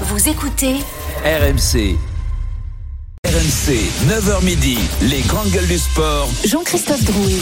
[0.00, 0.74] Vous écoutez
[1.24, 1.96] RMC.
[3.24, 3.70] RMC,
[4.08, 6.28] 9h midi, les grandes gueules du sport.
[6.44, 7.38] Jean-Christophe Drouet.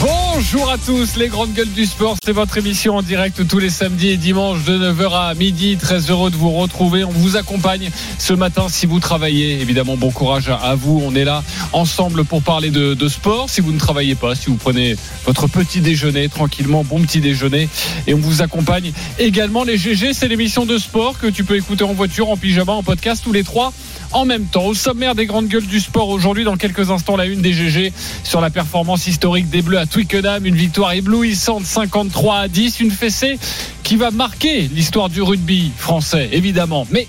[0.00, 2.16] Bonjour à tous, les grandes gueules du sport.
[2.24, 5.76] C'est votre émission en direct tous les samedis et dimanches de 9h à midi.
[5.76, 7.04] Très heureux de vous retrouver.
[7.04, 9.60] On vous accompagne ce matin si vous travaillez.
[9.60, 11.00] Évidemment, bon courage à vous.
[11.04, 13.48] On est là ensemble pour parler de, sport.
[13.48, 17.68] Si vous ne travaillez pas, si vous prenez votre petit déjeuner tranquillement, bon petit déjeuner.
[18.08, 19.62] Et on vous accompagne également.
[19.62, 22.82] Les GG, c'est l'émission de sport que tu peux écouter en voiture, en pyjama, en
[22.82, 23.72] podcast, tous les trois
[24.16, 24.64] en même temps.
[24.64, 27.92] Au sommaire des grandes gueules du sport aujourd'hui, dans quelques instants, la une des GG
[28.24, 30.46] sur la performance historique des Bleus à Twickenham.
[30.46, 32.80] Une victoire éblouissante 53 à 10.
[32.80, 33.38] Une fessée
[33.82, 36.86] qui va marquer l'histoire du rugby français, évidemment.
[36.90, 37.06] Mais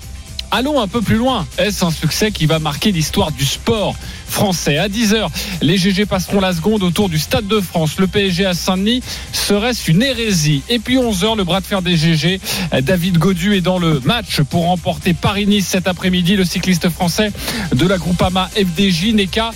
[0.50, 1.46] allons un peu plus loin.
[1.58, 3.94] Est-ce un succès qui va marquer l'histoire du sport
[4.26, 4.78] français?
[4.78, 5.28] À 10h,
[5.62, 7.98] les GG passeront la seconde autour du Stade de France.
[7.98, 10.62] Le PSG à Saint-Denis serait-ce une hérésie?
[10.68, 12.40] Et puis 11h, le bras de fer des GG.
[12.82, 16.36] David Godu est dans le match pour remporter Paris-Nice cet après-midi.
[16.36, 17.32] Le cycliste français
[17.74, 19.50] de la Groupama FDJ n'est qu'à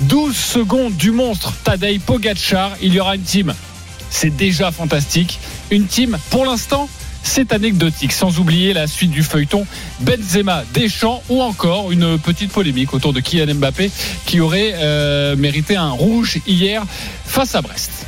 [0.00, 2.72] 12 secondes du monstre Tadej Pogacar.
[2.82, 3.54] Il y aura une team.
[4.10, 5.38] C'est déjà fantastique.
[5.70, 6.88] Une team, pour l'instant,
[7.26, 9.66] c'est anecdotique, sans oublier la suite du feuilleton
[10.00, 13.90] Benzema, Deschamps ou encore une petite polémique autour de Kylian Mbappé
[14.24, 16.84] qui aurait euh, mérité un rouge hier
[17.24, 18.06] face à Brest.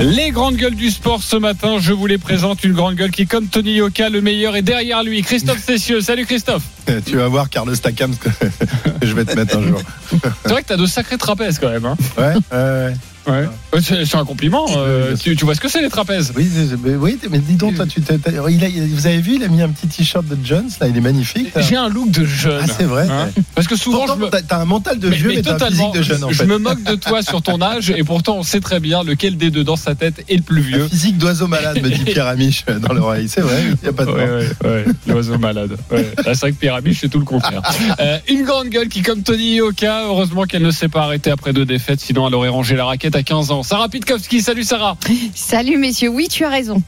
[0.00, 2.62] Les grandes gueules du sport ce matin, je vous les présente.
[2.64, 5.22] Une grande gueule qui, comme Tony Yoka, le meilleur est derrière lui.
[5.22, 6.00] Christophe Cessieux.
[6.00, 6.62] Salut Christophe.
[7.06, 8.12] Tu vas voir Carlos Takam
[9.02, 9.80] je vais te mettre un jour.
[10.42, 11.84] C'est vrai que tu as de sacrés trapèzes quand même.
[11.84, 12.92] Hein Ouais, ouais,
[13.32, 13.48] ouais.
[13.82, 14.64] C'est un compliment.
[14.78, 16.32] euh, tu, tu vois ce que c'est les trapèzes?
[16.34, 16.48] Oui,
[16.82, 18.16] mais, oui, mais dis donc, toi, tu t'as-
[18.48, 20.96] il a- vous avez vu, il a mis un petit t-shirt de Jones, là, il
[20.96, 21.48] est magnifique.
[21.60, 22.62] J'ai un look de jeune.
[22.66, 23.06] Ah, c'est vrai.
[23.10, 24.28] Hein Parce que souvent, me...
[24.30, 26.56] t'as- t'as un mental de vieux, mais, t'as un physique de jeune, en je me
[26.56, 29.64] moque de toi sur ton âge et pourtant on sait très bien lequel des deux
[29.64, 30.84] dans sa tête est le plus vieux.
[30.84, 33.28] Un physique d'oiseau malade, me dit Pierre Amiche euh, dans l'oreille.
[33.28, 35.76] C'est vrai, il n'y a pas de Ouais, ouais, ouais, l'oiseau malade.
[36.24, 37.62] C'est vrai que Pierre Amiche, c'est tout le contraire.
[38.00, 41.52] Euh, une grande gueule qui, comme Tony Yoka, heureusement qu'elle ne s'est pas arrêtée après
[41.52, 43.62] deux défaites, sinon elle aurait rangé la raquette à 15 ans.
[43.62, 44.96] Sarah Pitkowski, salut Sarah.
[45.34, 46.80] Salut messieurs, oui tu as raison.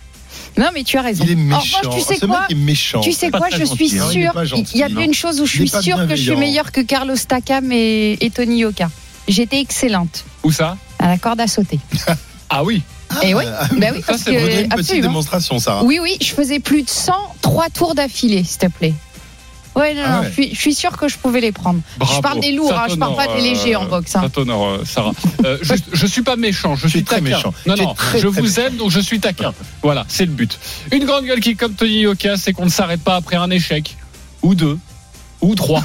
[0.56, 1.24] Non mais tu as raison.
[1.26, 1.78] Il est En méchant.
[1.82, 3.00] revanche, tu sais Ce quoi mec est méchant.
[3.00, 4.32] Tu sais quoi, je suis gentil, hein,
[4.74, 5.00] il y a non.
[5.00, 8.30] une chose où je suis sûre que je suis meilleure que Carlos Takam et, et
[8.30, 8.88] Tony Yoka.
[9.28, 10.76] J'étais excellente Où ça?
[10.98, 11.78] À la corde à sauter.
[12.52, 12.82] Ah oui.
[13.22, 15.06] et oui, Ah, bah oui ça, parce c'est que Faudrait une petite absolument.
[15.08, 15.84] démonstration, Sarah.
[15.84, 18.92] Oui oui, je faisais plus de 100 trois tours d'affilée, s'il te plaît.
[19.80, 20.26] Ouais, non, Ah non, ouais.
[20.28, 21.80] je, suis, je suis sûre que je pouvais les prendre.
[21.96, 22.14] Bravo.
[22.14, 24.14] Je parle des lourds, hein, je parle pas des légers euh, en boxe.
[24.14, 24.20] hein.
[24.22, 25.12] Ça t'honore, euh, Sarah.
[25.44, 25.58] Euh,
[25.92, 27.54] je suis pas méchant, je suis très méchant.
[27.66, 29.52] Non, non, très, je très vous aime, donc je suis taquin.
[29.82, 30.58] Voilà, c'est le but.
[30.92, 33.96] Une grande gueule qui, comme Tony Yoka, c'est qu'on ne s'arrête pas après un échec,
[34.42, 34.78] ou deux,
[35.40, 35.82] ou trois.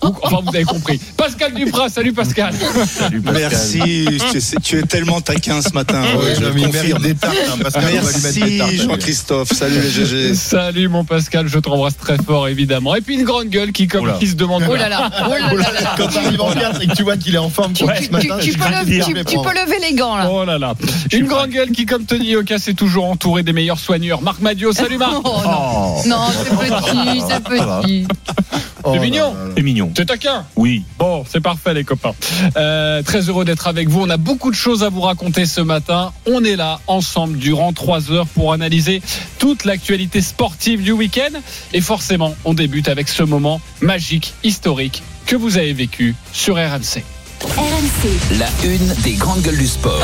[0.00, 1.00] Enfin, vous avez compris.
[1.16, 2.54] Pascal Duprat, salut Pascal.
[2.86, 3.42] Salut, Pascal.
[3.50, 6.02] Merci, tu es, tu es tellement taquin ce matin.
[6.16, 7.02] Ouais, je confirme.
[7.02, 8.76] des tartes, hein, Pascal, on va lui mettre des Merci.
[8.78, 10.34] Jean-Christophe, salut les GG.
[10.36, 12.94] Salut mon Pascal, je t'embrasse très fort évidemment.
[12.94, 14.12] Et puis une grande gueule qui, comme Oula.
[14.20, 14.64] qui se demande.
[14.70, 15.94] Oh là là, oh là là là.
[15.96, 17.72] Quand t'arrives en quart, c'est que tu vois qu'il est en forme.
[17.72, 20.30] Tu, tu- Ce matin, tu- tu peux le- tu- tu peux lever les gants là.
[20.30, 20.74] Oh là là.
[21.12, 24.22] Une grande gueule qui, comme Tony Yoka, c'est toujours entouré des meilleurs soigneurs.
[24.22, 25.12] Marc Madio, salut Marc.
[25.24, 25.96] Oh, non.
[25.96, 26.02] Oh.
[26.06, 28.06] Non, c'est petit, c'est petit.
[28.84, 29.34] Oh C'est mignon.
[29.56, 29.92] C'est mignon.
[29.96, 30.44] C'est taquin.
[30.56, 30.84] Oui.
[30.98, 32.14] Bon, c'est parfait les copains.
[32.56, 34.00] Euh, très heureux d'être avec vous.
[34.00, 36.12] On a beaucoup de choses à vous raconter ce matin.
[36.26, 39.02] On est là ensemble durant trois heures pour analyser
[39.38, 41.38] toute l'actualité sportive du week-end.
[41.72, 47.02] Et forcément, on débute avec ce moment magique, historique que vous avez vécu sur RMC.
[47.40, 48.38] RMC.
[48.38, 50.00] La une des grandes gueules du sport.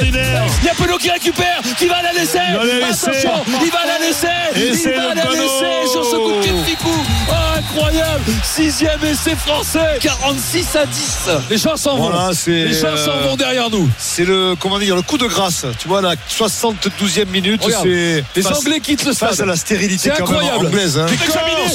[0.00, 2.38] Il y a Penaud qui récupère, qui va la laisser.
[2.38, 3.08] Va la laisser.
[3.08, 3.30] Attention,
[3.64, 4.28] il va la laisser.
[4.56, 8.22] Il va la laisser sur ce coup de pied de oh, Incroyable.
[8.44, 9.98] Sixième essai français.
[10.00, 12.10] 46 à 10 Les gens s'en vont.
[12.10, 13.88] Voilà, Les gens s'en euh, vont derrière nous.
[13.98, 15.64] c'est le comment dire le coup de grâce.
[15.78, 19.56] Tu vois la 72e minute, c'est Les face- Anglais quittent le face à stade la
[19.56, 20.66] stérilité C'est quand même incroyable.
[20.66, 20.98] anglaise.
[20.98, 21.06] Hein.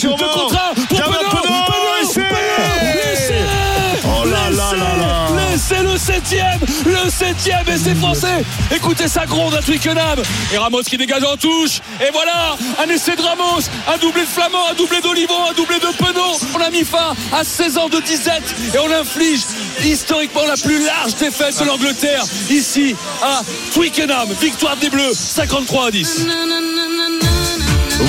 [0.02, 0.52] Pour.
[0.88, 1.81] Penaud
[5.72, 8.44] L'essai, le septième Le septième essai français.
[8.76, 10.20] Écoutez ça gronde à Twickenham.
[10.54, 11.80] Et Ramos qui dégage en touche.
[12.02, 13.62] Et voilà Un essai de Ramos.
[13.88, 16.40] Un doublé de Flamand Un doublé d'Olivon Un doublé de Penaud.
[16.56, 18.56] On a mis fin à 16 ans de disette.
[18.74, 19.42] Et on inflige
[19.84, 23.42] historiquement la plus large défaite de l'Angleterre Ici à
[23.74, 24.30] Twickenham.
[24.42, 26.28] Victoire des Bleus 53 à 10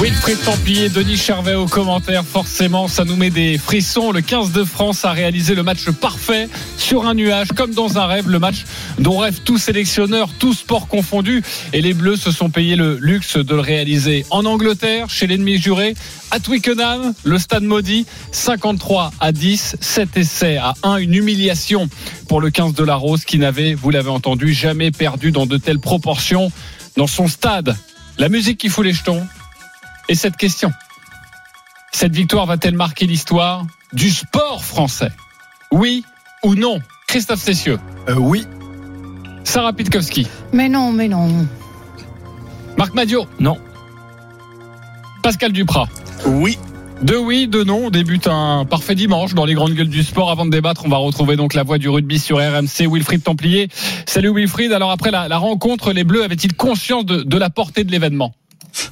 [0.02, 2.24] Wilfried Templier, Denis Charvet au commentaire.
[2.24, 4.10] Forcément, ça nous met des frissons.
[4.10, 8.06] Le 15 de France a réalisé le match parfait sur un nuage, comme dans un
[8.06, 8.28] rêve.
[8.28, 8.64] Le match
[8.98, 11.44] dont rêvent tous sélectionneurs, tous sports confondus.
[11.72, 15.56] Et les Bleus se sont payés le luxe de le réaliser en Angleterre, chez l'ennemi
[15.56, 15.94] juré,
[16.32, 21.88] à Twickenham, le stade maudit, 53 à 10, 7 essais à 1, une humiliation
[22.26, 25.58] pour le 15 de la Rose qui n'avait, vous l'avez entendu, jamais perdu dans de
[25.58, 26.50] telles proportions
[26.96, 27.76] dans son stade.
[28.18, 29.24] La musique qui fout les jetons.
[30.08, 30.72] Et cette question.
[31.92, 35.10] Cette victoire va-t-elle marquer l'histoire du sport français?
[35.70, 36.04] Oui
[36.42, 36.80] ou non?
[37.06, 37.78] Christophe Cessieux,
[38.08, 38.44] Euh, oui.
[39.44, 41.46] Sarah Pitkowski, Mais non, mais non.
[42.78, 43.58] Marc Madio, Non.
[45.22, 45.88] Pascal Duprat.
[46.26, 46.58] Oui.
[47.02, 47.86] Deux oui, deux non.
[47.86, 50.30] On débute un parfait dimanche dans les grandes gueules du sport.
[50.30, 53.68] Avant de débattre, on va retrouver donc la voix du rugby sur RMC, Wilfried Templier.
[54.06, 54.72] Salut Wilfried.
[54.72, 58.34] Alors après la, la rencontre, les Bleus avaient-ils conscience de, de la portée de l'événement?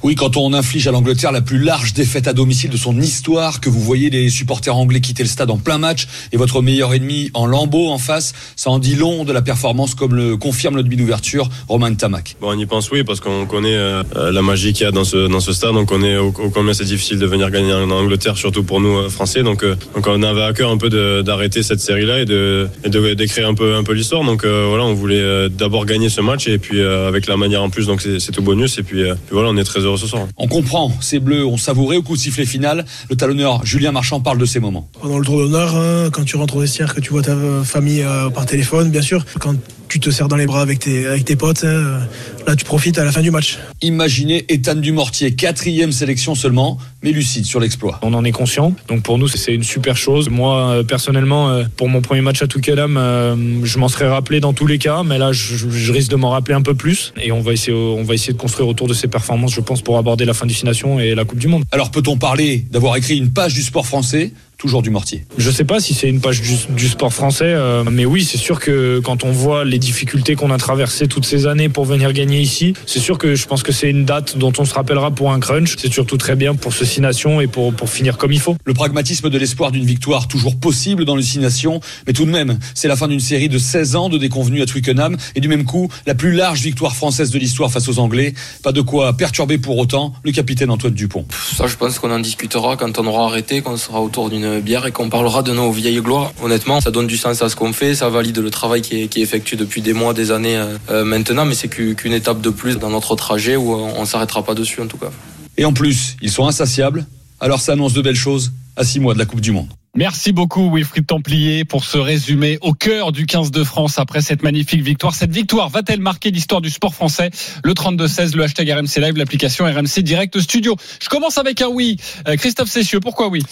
[0.03, 3.59] Oui, quand on inflige à l'Angleterre la plus large défaite à domicile de son histoire,
[3.59, 6.93] que vous voyez les supporters anglais quitter le stade en plein match et votre meilleur
[6.93, 10.75] ennemi en lambeau en face, ça en dit long de la performance comme le confirme
[10.75, 12.35] le demi d'ouverture Romain Tamac.
[12.41, 15.03] Bon, on y pense oui parce qu'on connaît euh, la magie qu'il y a dans
[15.03, 15.75] ce dans ce stade.
[15.75, 18.97] On connaît au, au combien c'est difficile de venir gagner en Angleterre, surtout pour nous
[18.97, 19.43] euh, Français.
[19.43, 20.89] Donc euh, donc on avait à cœur un peu
[21.23, 22.69] d'arrêter cette série là et de
[23.13, 24.23] d'écrire un peu un peu l'histoire.
[24.23, 27.37] Donc euh, voilà, on voulait euh, d'abord gagner ce match et puis euh, avec la
[27.37, 29.80] manière en plus donc c'est tout bonus et puis, euh, puis voilà, on est très
[29.81, 30.27] heureux ce soir.
[30.37, 32.85] On comprend, ces bleus ont savouré au coup de sifflet final.
[33.09, 34.87] Le talonneur Julien Marchand parle de ces moments.
[35.01, 38.01] Pendant le tour d'honneur, hein, quand tu rentres au vestiaire, que tu vois ta famille
[38.03, 39.25] euh, par téléphone, bien sûr.
[39.39, 39.55] Quand
[39.91, 42.07] tu te serres dans les bras avec tes, avec tes potes, hein,
[42.47, 43.59] là tu profites à la fin du match.
[43.81, 47.99] Imaginez Ethan Dumortier, quatrième sélection seulement, mais lucide sur l'exploit.
[48.01, 48.73] On en est conscient.
[48.87, 50.29] Donc pour nous, c'est une super chose.
[50.29, 54.39] Moi, euh, personnellement, euh, pour mon premier match à Twickenham, euh, je m'en serais rappelé
[54.39, 57.13] dans tous les cas, mais là, je, je risque de m'en rappeler un peu plus.
[57.21, 59.81] Et on va essayer, on va essayer de construire autour de ces performances, je pense,
[59.81, 61.65] pour aborder la fin de destination et la Coupe du Monde.
[61.69, 64.31] Alors peut-on parler d'avoir écrit une page du sport français
[64.61, 65.25] Toujours Dumortier.
[65.39, 68.37] Je sais pas si c'est une page du, du sport français, euh, mais oui, c'est
[68.37, 72.13] sûr que quand on voit les difficultés qu'on a traversées toutes ces années pour venir
[72.13, 75.09] gagner ici, c'est sûr que je pense que c'est une date dont on se rappellera
[75.09, 75.77] pour un crunch.
[75.79, 78.55] C'est surtout très bien pour ce Six Nations et pour, pour finir comme il faut.
[78.63, 82.31] Le pragmatisme de l'espoir d'une victoire toujours possible dans le Six Nations, mais tout de
[82.31, 85.47] même, c'est la fin d'une série de 16 ans de déconvenus à Twickenham et du
[85.47, 88.35] même coup, la plus large victoire française de l'histoire face aux Anglais.
[88.61, 91.25] Pas de quoi perturber pour autant le capitaine Antoine Dupont.
[91.57, 94.85] Ça, je pense qu'on en discutera quand on aura arrêté, qu'on sera autour d'une bière
[94.85, 96.33] et qu'on parlera de nos vieilles gloires.
[96.43, 99.07] Honnêtement, ça donne du sens à ce qu'on fait, ça valide le travail qui est,
[99.07, 102.13] qui est effectué depuis des mois, des années euh, euh, maintenant, mais c'est qu'u- qu'une
[102.13, 105.11] étape de plus dans notre trajet où on, on s'arrêtera pas dessus en tout cas.
[105.57, 107.05] Et en plus, ils sont insatiables,
[107.39, 109.67] alors ça annonce de belles choses à 6 mois de la Coupe du Monde.
[109.93, 114.41] Merci beaucoup Wilfried Templier pour ce résumé au cœur du 15 de France après cette
[114.41, 115.13] magnifique victoire.
[115.13, 117.29] Cette victoire va-t-elle marquer l'histoire du sport français?
[117.65, 120.77] Le 32-16, le hashtag RMC Live, l'application RMC Direct Studio.
[121.03, 121.97] Je commence avec un oui.
[122.25, 123.43] Euh, Christophe Cessieux, pourquoi oui?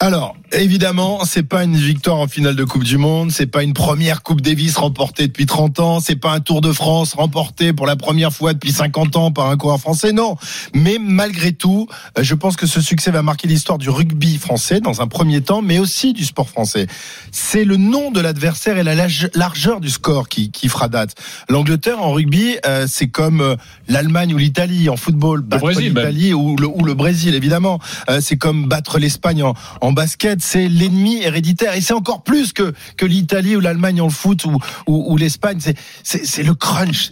[0.00, 3.72] Alors, évidemment, c'est pas une victoire en finale de Coupe du Monde, c'est pas une
[3.72, 7.84] première Coupe Davis remportée depuis 30 ans, c'est pas un Tour de France remporté pour
[7.84, 10.36] la première fois depuis 50 ans par un coureur français, non.
[10.72, 14.78] Mais malgré tout, euh, je pense que ce succès va marquer l'histoire du rugby français
[14.78, 16.86] dans un premier temps, mais aussi du sport français.
[17.32, 18.94] C'est le nom de l'adversaire et la
[19.34, 21.16] largeur du score qui, qui fera date.
[21.48, 23.56] L'Angleterre en rugby, euh, c'est comme euh,
[23.88, 27.80] l'Allemagne ou l'Italie en football, battre l'Italie ou le, ou le Brésil évidemment.
[28.08, 32.52] Euh, c'est comme battre l'Espagne en, en basket, c'est l'ennemi héréditaire et c'est encore plus
[32.52, 34.44] que que l'Italie ou l'Allemagne en foot
[34.86, 35.60] ou l'Espagne.
[36.02, 37.10] C'est le crunch.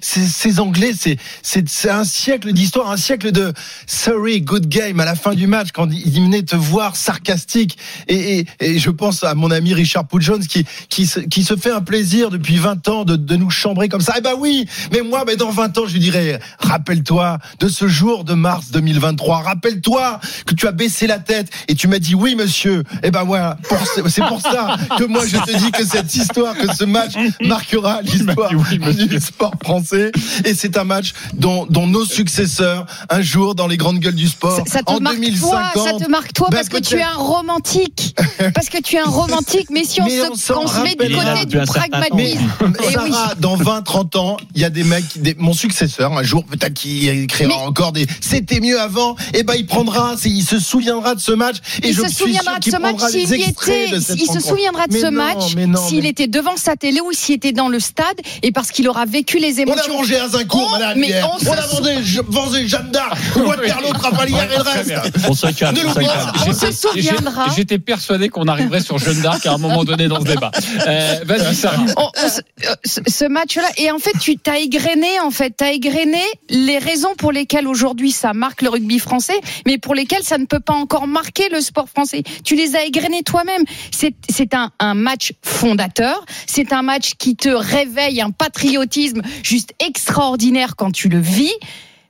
[0.00, 0.92] Ces Anglais,
[1.42, 3.52] c'est un siècle d'histoire, un siècle de
[3.86, 7.78] sorry good game à la fin du match quand ils venaient te voir sarcastique
[8.08, 12.30] et, je pense à mon ami Richard Jones qui qui qui se fait un plaisir
[12.30, 14.14] depuis 20 ans de, de nous chambrer comme ça.
[14.18, 17.88] Eh ben oui, mais moi, mais dans 20 ans, je lui dirais, rappelle-toi de ce
[17.88, 19.42] jour de mars 2023.
[19.42, 22.82] Rappelle-toi que tu as baissé la tête et tu m'as dit oui, monsieur.
[23.02, 26.54] Eh ben voilà, pour- c'est pour ça que moi je te dis que cette histoire,
[26.56, 27.12] que ce match
[27.44, 30.12] marquera l'histoire du sport français.
[30.44, 34.28] Et c'est un match dont, dont nos successeurs, un jour dans les grandes gueules du
[34.28, 36.78] sport, Ça, ça te en marque 2050, toi, ça te marque toi ben parce que
[36.78, 38.14] tu es un romantique.
[38.54, 41.08] parce que tu es un romantique, mais si on Mais se, on se met du
[41.14, 42.40] là côté du pragmatisme.
[42.60, 42.92] Eh oui.
[42.92, 46.44] Sarah, dans 20, 30 ans, il y a des mecs, des- mon successeur, un jour,
[46.44, 51.14] peut-être qu'il écrira encore des, c'était mieux avant, et ben, il prendra, il se souviendra
[51.14, 53.88] de ce match, et je se se souviendra de ce match s'il y était.
[53.90, 55.54] Il se souviendra de ce match
[55.88, 59.04] s'il était devant sa télé ou s'il était dans le stade et parce qu'il aura
[59.04, 59.82] vécu les émotions.
[59.88, 60.98] On a mangé un zincourt, On- madame.
[60.98, 64.92] mais on On, a mangé, je- mangé Jeanne d'Arc, Waterloo, Trafalgar et le reste.
[65.28, 65.76] On se calme,
[66.46, 67.46] on se souviendra.
[67.56, 70.50] J'étais persuadé qu'on arriverait sur Jeanne d'Arc à un moment donné dans ce débat.
[70.86, 71.76] Euh, Vas-y, Sarah.
[71.86, 72.28] Euh,
[72.84, 77.14] ce, ce match-là, et en fait, tu t'as égrené, en fait, t'as égrené les raisons
[77.16, 80.74] pour lesquelles aujourd'hui ça marque le rugby français, mais pour lesquelles ça ne peut pas
[80.74, 81.97] encore marquer le sport français.
[82.44, 83.62] Tu les as égrenées toi-même.
[83.90, 90.76] C'est un, un match fondateur, c'est un match qui te réveille un patriotisme juste extraordinaire
[90.76, 91.52] quand tu le vis.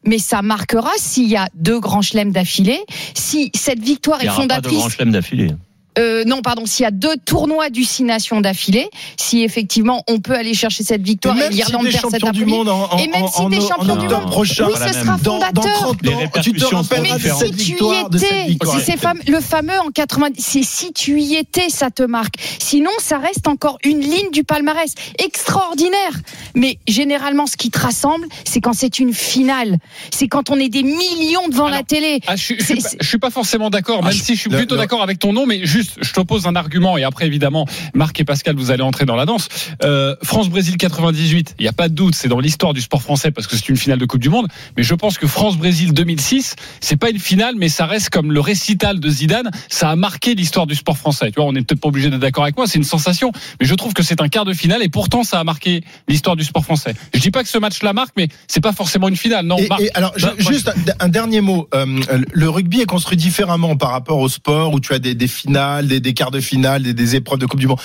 [0.05, 2.81] Mais ça marquera s'il y a deux grands chelems d'affilée,
[3.15, 5.51] si cette victoire Il est aura pas de fondatrice d'affilée.
[5.99, 10.21] Euh, non, pardon, s'il y a deux tournois du Six Nations d'affilée, si effectivement on
[10.21, 12.45] peut aller chercher cette victoire Et et, même si l'Irlande t'es perd cet champion du
[12.47, 14.93] monde en, en, et même si t'es champion en du monde, prochain, oui, ce même.
[14.93, 15.73] sera dans, dans fondateur.
[15.75, 18.79] 30 Les ans, tu te rappelleras cette si victoire, de cette étais, victoire.
[18.79, 22.35] si c'est fam- le fameux en 90, c'est si tu y étais, ça te marque.
[22.61, 26.13] Sinon, ça reste encore une ligne du palmarès extraordinaire.
[26.55, 29.79] Mais généralement, ce qui te rassemble, c'est quand c'est une finale.
[30.13, 32.21] C'est quand on est des millions devant la télé.
[32.27, 34.17] Ah, je, suis- je, suis C'est- pas, c'est- je suis pas forcément d'accord, même Ah,
[34.17, 36.97] je- si je suis plutôt d'accord avec ton nom, mais juste, je t'oppose un argument
[36.99, 39.49] et après, évidemment, Marc et Pascal, vous allez entrer dans la danse.
[39.83, 43.31] Euh, France-Brésil 98, il n'y a pas de doute, c'est dans l'histoire du sport français
[43.31, 46.57] parce que c'est une finale de Coupe du Monde, mais je pense que France-Brésil 2006,
[46.81, 50.35] c'est pas une finale, mais ça reste comme le récital de Zidane, ça a marqué
[50.35, 51.31] l'histoire du sport français.
[51.31, 53.67] Tu vois, on n'est peut-être pas obligé d'être d'accord avec moi, c'est une sensation, mais
[53.67, 56.45] je trouve que c'est un quart de finale et pourtant ça a marqué l'histoire du
[56.45, 56.95] sport français.
[57.15, 59.59] Je dis pas que ce match-là marque, mais c'est pas forcément une finale, non.
[59.59, 61.69] Et, Marc, et alors, moi, juste un, un dernier mot.
[61.75, 62.01] Euh,
[62.33, 65.68] le rugby est construit différemment par rapport au sport où tu as des, des finales,
[65.83, 67.79] des, des quarts de finale, des, des épreuves de Coupe du Monde.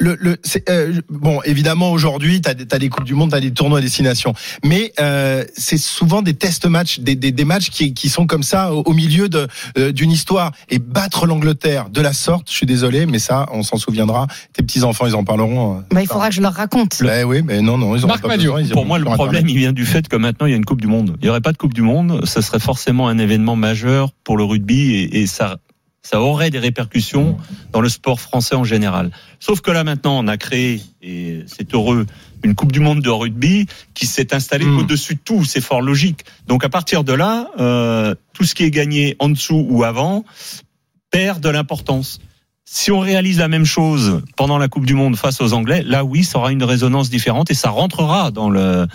[0.00, 3.40] Le, le, c'est, euh, bon, évidemment, aujourd'hui, tu as, des- Coupes du Monde, tu as
[3.40, 4.34] des tournois à destination.
[4.64, 8.42] Mais euh, c'est souvent des test matchs, des, des, des matchs qui, qui sont comme
[8.42, 9.46] ça au, au milieu de,
[9.78, 10.50] euh, d'une histoire.
[10.70, 14.26] Et battre l'Angleterre de la sorte, je suis désolé, mais ça, on s'en souviendra.
[14.54, 15.76] Tes petits-enfants, ils en parleront.
[15.76, 15.80] euh.
[15.92, 17.00] Bah, il faudra que je leur raconte.
[17.00, 18.66] Ben oui, mais non, non, ils ont Marc pas Madiot, besoin.
[18.66, 20.64] ils Pour moi, le problème, il vient du fait que maintenant, il y a une
[20.64, 21.14] Coupe du Monde.
[21.20, 24.36] Il n'y aurait pas de Coupe du Monde, ce serait forcément un événement majeur pour
[24.36, 25.58] le rugby et, et ça,
[26.02, 27.38] ça aurait des répercussions
[27.70, 29.10] dans le sport français en général.
[29.38, 32.06] Sauf que là, maintenant, on a créé, et c'est heureux,
[32.42, 34.78] une Coupe du Monde de rugby qui s'est installée Mm.
[34.78, 35.44] au-dessus de tout.
[35.44, 36.24] C'est fort logique.
[36.48, 40.24] Donc, à partir de là, euh, tout ce qui est gagné en dessous ou avant
[41.10, 42.18] perd de l'importance.
[42.64, 46.04] Si on réalise la même chose pendant la Coupe du Monde face aux Anglais, là
[46.04, 48.86] oui, ça aura une résonance différente et ça rentrera dans euh,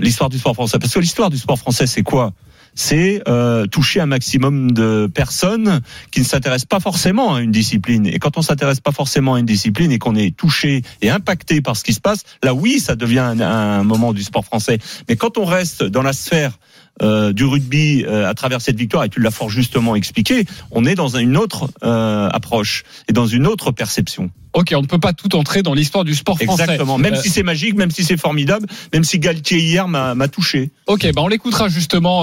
[0.00, 0.78] l'histoire du sport français.
[0.78, 2.32] Parce que l'histoire du sport français, c'est quoi?
[2.74, 8.06] C'est euh, toucher un maximum de personnes qui ne s'intéressent pas forcément à une discipline.
[8.06, 11.60] Et quand on s'intéresse pas forcément à une discipline et qu'on est touché et impacté
[11.60, 14.78] par ce qui se passe, là oui, ça devient un, un moment du sport français.
[15.08, 16.58] Mais quand on reste dans la sphère
[17.02, 20.84] euh, du rugby euh, à travers cette victoire, et tu l'as fort justement expliqué, on
[20.84, 24.30] est dans une autre euh, approche et dans une autre perception.
[24.52, 26.62] Ok, on ne peut pas tout entrer dans l'histoire du sport français.
[26.62, 26.96] Exactement.
[26.96, 30.70] Même si c'est magique, même si c'est formidable, même si Galtier hier m'a touché.
[30.86, 32.22] Ok, bah on l'écoutera justement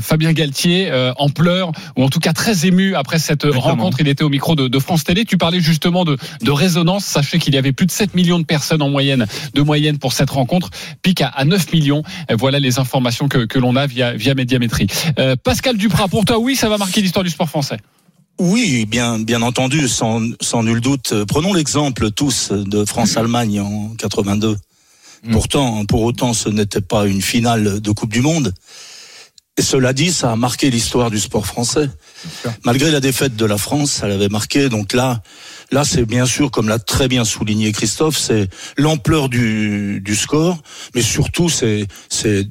[0.00, 3.70] Fabien Galtier en pleurs ou en tout cas très ému après cette Exactement.
[3.76, 4.00] rencontre.
[4.00, 5.24] Il était au micro de, de France Télé.
[5.24, 7.04] Tu parlais justement de, de résonance.
[7.04, 10.14] Sachez qu'il y avait plus de 7 millions de personnes en moyenne, de moyenne pour
[10.14, 10.70] cette rencontre,
[11.02, 12.02] pique à, à 9 millions.
[12.36, 14.86] Voilà les informations que, que l'on a via via Médiamétrie.
[15.18, 17.78] Euh, Pascal Duprat, pour toi, oui, ça va marquer l'histoire du sport français?
[18.38, 21.14] Oui, bien, bien entendu, sans, sans nul doute.
[21.28, 24.56] Prenons l'exemple tous de France-Allemagne en 82.
[25.30, 28.52] Pourtant, pour autant, ce n'était pas une finale de Coupe du Monde.
[29.58, 31.90] Et cela dit, ça a marqué l'histoire du sport français.
[32.64, 34.70] Malgré la défaite de la France, ça l'avait marqué.
[34.70, 35.22] Donc là,
[35.72, 40.58] là, c'est bien sûr, comme l'a très bien souligné Christophe, c'est l'ampleur du, du score,
[40.94, 41.88] mais surtout, c'est,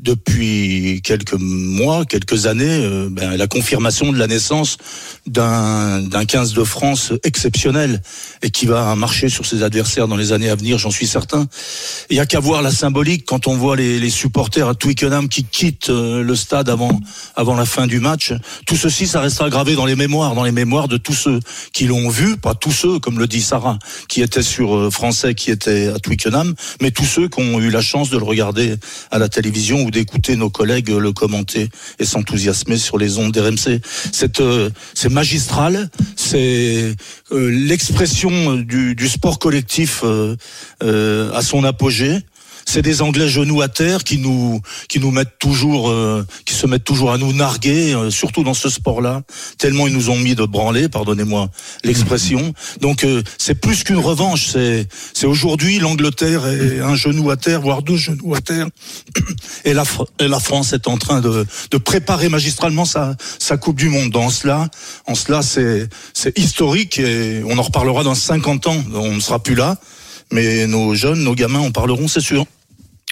[0.02, 4.78] depuis quelques mois, quelques années, euh, ben, la confirmation de la naissance
[5.28, 8.02] d'un, d'un 15 de France exceptionnel
[8.42, 11.48] et qui va marcher sur ses adversaires dans les années à venir, j'en suis certain.
[12.10, 15.30] Il y a qu'à voir la symbolique quand on voit les, les supporters à Twickenham
[15.30, 17.00] qui quittent euh, le stade avant,
[17.36, 18.34] avant la fin du match.
[18.66, 21.40] Tout ceci, ça restera gravé dans les mémoires, dans les mémoires de tous ceux
[21.72, 23.78] qui l'ont vu, pas tous ceux, comme le dit Sarah,
[24.08, 27.70] qui étaient sur euh, français, qui étaient à Twickenham, mais tous ceux qui ont eu
[27.70, 28.76] la chance de le regarder
[29.12, 33.82] à la télévision ou d'écouter nos collègues le commenter et s'enthousiasmer sur les ondes d'RMC.
[34.14, 36.96] C'est euh, c'est magistral, c'est
[37.34, 40.06] euh, l'expression du, sport collectif
[40.80, 42.20] à son apogée.
[42.72, 46.66] C'est des Anglais genoux à terre qui nous qui nous mettent toujours euh, qui se
[46.68, 49.24] mettent toujours à nous narguer, euh, surtout dans ce sport-là.
[49.58, 51.50] Tellement ils nous ont mis de branler, pardonnez-moi
[51.84, 52.54] l'expression.
[52.80, 54.48] Donc euh, c'est plus qu'une revanche.
[54.54, 58.68] C'est c'est aujourd'hui l'Angleterre est un genou à terre, voire deux genoux à terre,
[59.66, 59.84] et la
[60.20, 64.12] et la France est en train de de préparer magistralement sa sa Coupe du Monde.
[64.12, 64.70] Dans cela,
[65.08, 68.82] en cela c'est c'est historique et on en reparlera dans 50 ans.
[68.94, 69.78] On ne sera plus là.
[70.32, 72.46] Mais nos jeunes, nos gamins en parleront, c'est sûr.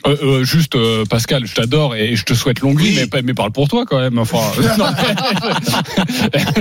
[0.08, 3.34] Euh, euh, juste euh, Pascal, je t'adore et je te souhaite longue vie, mais, mais
[3.34, 4.18] parle pour toi quand même.
[4.18, 4.38] Enfin,
[4.78, 4.86] non,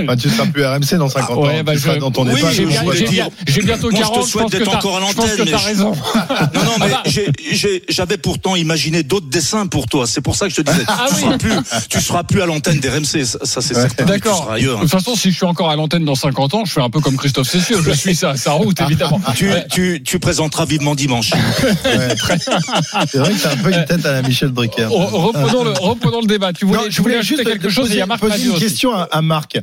[0.05, 1.41] Bah, tu seras plus RMC dans 50 ans.
[1.43, 3.29] ouais, bah, tu je- dans ton oui, j'ai bien-
[3.63, 5.29] bientôt Moi, 40, je te souhaite d'être encore à l'antenne.
[5.45, 5.93] mais raison.
[6.53, 10.05] Non, non, mais j'ai- j'ai- j'avais pourtant imaginé d'autres dessins pour toi.
[10.07, 11.21] C'est pour ça que je te disais, Ah tu, oui.
[11.21, 11.53] seras plus,
[11.89, 13.23] tu seras plus à l'antenne des RMC.
[13.25, 14.05] Ça, ça, c'est certain.
[14.05, 14.53] D'accord.
[14.55, 16.89] De toute façon, si je suis encore à l'antenne dans 50 ans, je fais un
[16.89, 17.81] peu comme Christophe Cessieux.
[17.83, 19.21] Je suis sa, sa route, évidemment.
[19.35, 19.65] Tu, Ouais.
[19.71, 21.31] tu, tu présenteras vivement dimanche.
[23.29, 24.83] Vrai que t'as un peu une tête à la Michel Drucker.
[24.85, 26.53] Re- Reprenons le, reprenons le débat.
[26.53, 28.59] Tu voulais, Non, tu voulais ajouter quelque chose et Marc poser une aussi.
[28.61, 29.59] question à, à Marc.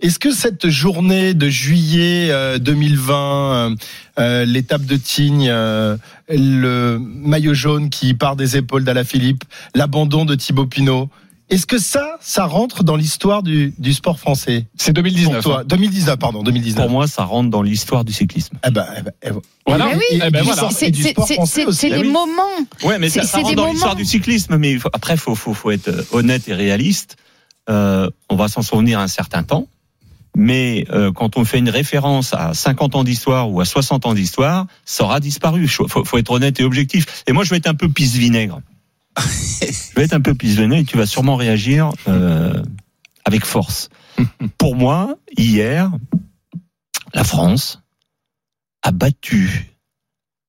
[0.00, 3.74] Est-ce que cette journée de juillet euh, 2020, euh,
[4.18, 5.96] euh, l'étape de Tignes, euh,
[6.28, 11.08] le maillot jaune qui part des épaules d'Alaphilippe, l'abandon de Thibaut Pinot,
[11.50, 14.66] est-ce que ça, ça rentre dans l'histoire du, du sport français?
[14.76, 15.42] C'est 2019.
[15.42, 16.84] Pour toi, 2019, pardon, 2019.
[16.86, 18.56] Pour moi, ça rentre dans l'histoire du cyclisme.
[18.66, 19.40] Eh ben, eh ben, eh ben.
[19.66, 19.86] Voilà.
[19.86, 20.44] Mais oui, Eh ben
[21.72, 22.08] C'est- Ah des oui.
[22.12, 22.42] moments.
[22.84, 23.72] Ouais, mais ça, rentre des dans moments.
[23.72, 24.56] l'histoire du cyclisme.
[24.56, 27.16] Mais faut- après, faut, faut, faut être euh, honnête et réaliste.
[27.68, 29.66] Euh, on va s'en souvenir un certain temps.
[30.36, 34.14] Mais euh, quand on fait une référence à 50 ans d'histoire ou à 60 ans
[34.14, 35.62] d'histoire, ça aura disparu.
[35.62, 37.24] Il faut, faut être honnête et objectif.
[37.26, 38.60] Et moi, je vais être un peu pisse-vinaigre.
[39.18, 42.62] Je vais être un peu pisse-vinaigre et tu vas sûrement réagir euh,
[43.24, 43.88] avec force.
[44.58, 45.90] Pour moi, hier,
[47.14, 47.82] la France
[48.82, 49.76] a battu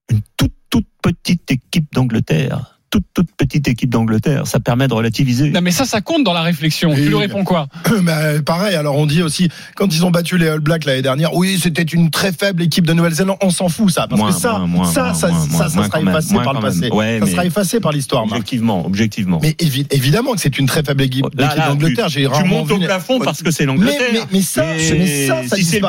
[0.10, 2.81] une toute, toute petite équipe d'Angleterre.
[2.92, 4.46] Toute, toute petite équipe d'Angleterre.
[4.46, 5.50] Ça permet de relativiser.
[5.50, 6.94] Non, mais ça, ça compte dans la réflexion.
[6.94, 7.68] Tu lui réponds quoi?
[8.04, 11.34] Bah, pareil, alors on dit aussi, quand ils ont battu les All Blacks l'année dernière,
[11.34, 14.38] oui, c'était une très faible équipe de Nouvelle-Zélande, on s'en fout ça, parce Moins, que
[14.40, 16.90] ça, moins, ça, moins, ça, moins, ça, moins, ça moins sera effacé par le passé.
[16.92, 18.34] Ouais, ça mais- sera effacé par l'histoire, Marc.
[18.40, 19.40] Objectivement, objectivement.
[19.42, 22.08] Mais évi- évidemment que c'est une très faible équipe, d'Angleterre.
[22.08, 24.02] tu, tu montes au plafond parce que c'est Mais, l'Angleterre.
[24.14, 25.88] mais, mais ça, mais ça, ça si c'est le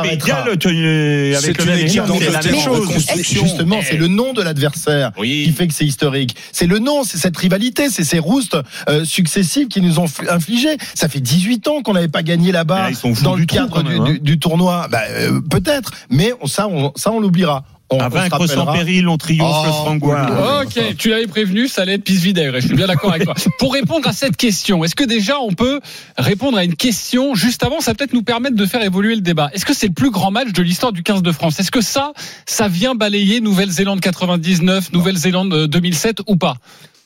[0.56, 2.88] tu- avec le même chose.
[3.22, 6.36] Justement, c'est le nom de l'adversaire qui fait que c'est historique.
[6.52, 8.56] C'est le nom, c'est cette rivalité, c'est ces roustes
[8.88, 10.76] euh, successives qui nous ont infligé.
[10.94, 13.96] Ça fait 18 ans qu'on n'avait pas gagné là-bas là, dans le trou, cadre du,
[13.96, 14.04] hein.
[14.04, 14.86] du- du tournoi.
[14.90, 17.64] Bah, euh, Peut-être, mais on- ça, on, ça, on l'oubliera.
[17.92, 18.72] On, À on vaincre sans rappellera.
[18.72, 20.62] péril, on triomphe Oh, sans gloire.
[20.64, 23.34] Ok, tu l'avais prévenu, ça allait être pisse Je suis bien d'accord avec toi.
[23.58, 25.80] Pour répondre à cette question, est-ce que déjà on peut
[26.16, 27.80] répondre à une question juste avant?
[27.80, 29.50] Ça peut-être nous permettre de faire évoluer le débat.
[29.52, 31.60] Est-ce que c'est le plus grand match de l'histoire du 15 de France?
[31.60, 32.12] Est-ce que ça,
[32.46, 36.56] ça vient balayer Nouvelle-Zélande 99, Nouvelle-Zélande euh, 2007 ou pas?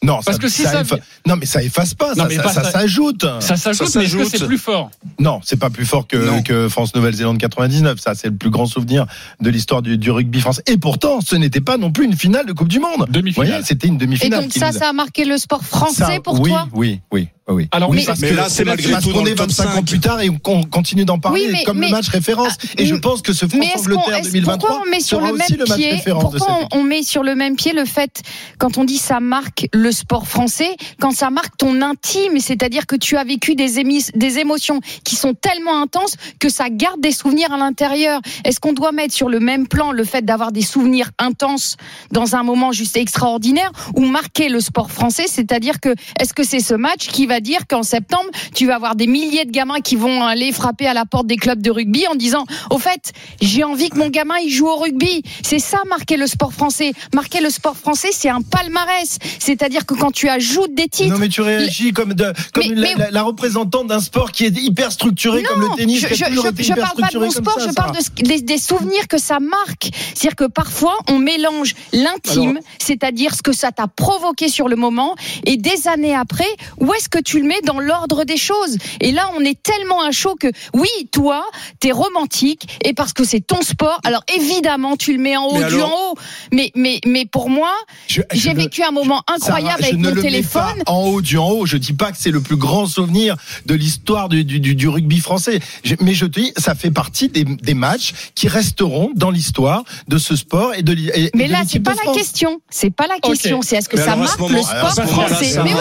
[0.03, 2.11] Non, Parce ça, que si ça ça- effa- non, mais ça efface pas.
[2.15, 3.25] Non, ça, mais ça- pas ça ça- s'ajoute.
[3.41, 4.91] Ça s'ajoute, mais est-ce que c'est plus fort?
[5.19, 7.99] Non, c'est pas plus fort que, France-Nouvelle-Zélande 99.
[8.01, 9.07] Ça, c'est le plus grand souvenir
[9.41, 10.63] de l'histoire du, du rugby français.
[10.67, 13.07] Et pourtant, ce n'était pas non plus une finale de Coupe du Monde.
[13.09, 13.63] Demi-finale.
[13.65, 14.43] C'était une Et demi-finale.
[14.43, 16.69] donc qui ça, ça a marqué le sport français Ça, pour oui, toi?
[16.73, 17.69] Oui, oui, oui.
[17.73, 19.37] Alors, oui, mais- parce mais que là, c'est malgré parce tout qu'on dans est le
[19.37, 19.87] top 25 ans 5.
[19.87, 22.53] plus tard et qu'on continue d'en parler Oui, mais- comme mais- le match référence.
[22.63, 25.35] Ah, et je pense que ce France-Angleterre est-ce- 2023 pourquoi on met sur sera le
[25.39, 25.91] aussi même le match pied?
[25.91, 28.23] référence pourquoi on, on met sur le même pied le fait
[28.59, 32.97] quand on dit ça marque le sport français quand ça marque ton intime c'est-à-dire que
[32.97, 33.77] tu as vécu des
[34.15, 38.21] des émotions qui sont tellement intenses que ça garde des souvenirs à l'intérieur.
[38.45, 41.77] Est-ce qu'on doit mettre sur le même plan le fait d'avoir des souvenirs intenses
[42.11, 45.25] dans un moment juste extraordinaire ou marquer le sport français?
[45.29, 48.97] C'est-à-dire que est-ce que c'est ce match qui va dire qu'en septembre tu vas avoir
[48.97, 52.07] des milliers de gamins qui vont aller frapper à la porte des clubs de rugby
[52.09, 55.23] en disant au fait j'ai envie que mon gamin il joue au rugby.
[55.43, 56.93] C'est ça marquer le sport français.
[57.15, 59.19] Marquer le sport français c'est un palmarès.
[59.39, 62.75] C'est-à-dire que quand tu ajoutes des titres Non mais tu réagis comme, de, comme Mais-
[62.75, 66.01] la, mais- la- la représentante d'un sport qui est hyper structuré comme le tennis.
[66.01, 68.59] je, je, je- je parle pas de mon sport, ça, je parle de des, des
[68.59, 69.91] souvenirs que ça marque.
[70.15, 75.15] C'est-à-dire que parfois on mélange l'intime, c'est-à-dire ce que ça t'a provoqué sur le moment,
[75.45, 78.77] et des années après, où est-ce que tu le mets dans l'ordre des choses?
[79.01, 81.45] Et là, on est tellement à chaud que oui, toi,
[81.81, 85.59] t'es romantique, et parce que c'est ton sport, alors évidemment, tu le mets en haut
[85.59, 86.15] Mais du alors- en haut.
[86.53, 87.73] Mais mais mais pour moi,
[88.09, 90.83] j'ai vécu un moment incroyable moyen je avec ne mon le mets téléphone.
[90.85, 91.67] pas en haut du en haut.
[91.67, 94.89] Je dis pas que c'est le plus grand souvenir de l'histoire du, du, du, du
[94.89, 95.61] rugby français.
[95.85, 99.85] Je- mais je te dis, ça fait partie des, des matchs qui resteront dans l'histoire
[100.09, 102.17] de ce sport et de et- Mais là, c'est pas de la France.
[102.17, 102.61] question.
[102.71, 103.61] C'est pas la question.
[103.63, 105.73] C'est est-ce que Mais ça marque moment- le sport français ça Mais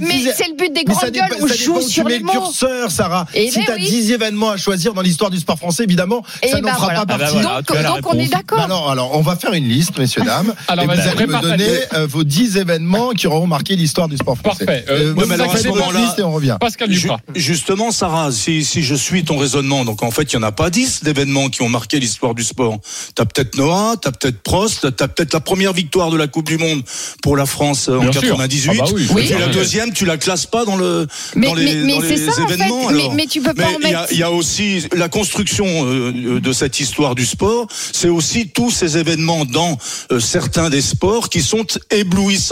[0.00, 0.94] oui, c'est le but des dépend- gueules.
[0.94, 2.32] On ça dépend joue où tu sur mets les le mots.
[2.32, 3.26] curseur, Sarah.
[3.34, 3.86] Eh si ben tu as oui.
[3.88, 6.84] 10 événements à choisir dans l'histoire du sport français, évidemment, Eh ça n'en ben fera
[6.86, 7.06] voilà.
[7.06, 7.74] pas Ah ben partie.
[7.74, 8.60] Donc- donc on est d'accord.
[8.60, 10.54] Alors, alors, on va faire une liste, messieurs, dames.
[10.68, 14.36] Alors, vous allez me donner euh, vos 10 événements qui auront marqué l'histoire du sport
[14.38, 14.64] français.
[14.64, 14.84] Parfait.
[14.88, 16.56] Euh, ouais, mais alors, votre liste et on revient.
[16.60, 17.20] Pascal Ju- Duprat.
[17.34, 20.52] Justement, Sarah, si, si je suis ton raisonnement, donc en fait, il n'y en a
[20.52, 22.78] pas 10 d'événements qui ont marqué l'histoire du sport.
[23.14, 26.58] T'as peut-être Noah, t'as peut-être Prost, t'as peut-être la première victoire de la Coupe du
[26.58, 26.82] Monde
[27.22, 28.20] pour la France euh, en sûr.
[28.22, 28.80] 98.
[28.82, 29.28] Ah bah oui.
[29.30, 32.00] Et la deuxième, tu la classes pas dans le Mais- dans les, mais- mais dans
[32.02, 32.54] c'est les ça, en fait.
[32.54, 32.90] événements.
[33.14, 35.66] Mais- tu peux pas en il y a- mettre- Il y, a aussi la construction
[35.66, 37.66] euh, de cette histoire du sport.
[37.92, 39.78] C'est aussi tous ces événements dans
[40.12, 42.43] euh, certains des sports qui sont éblouissants,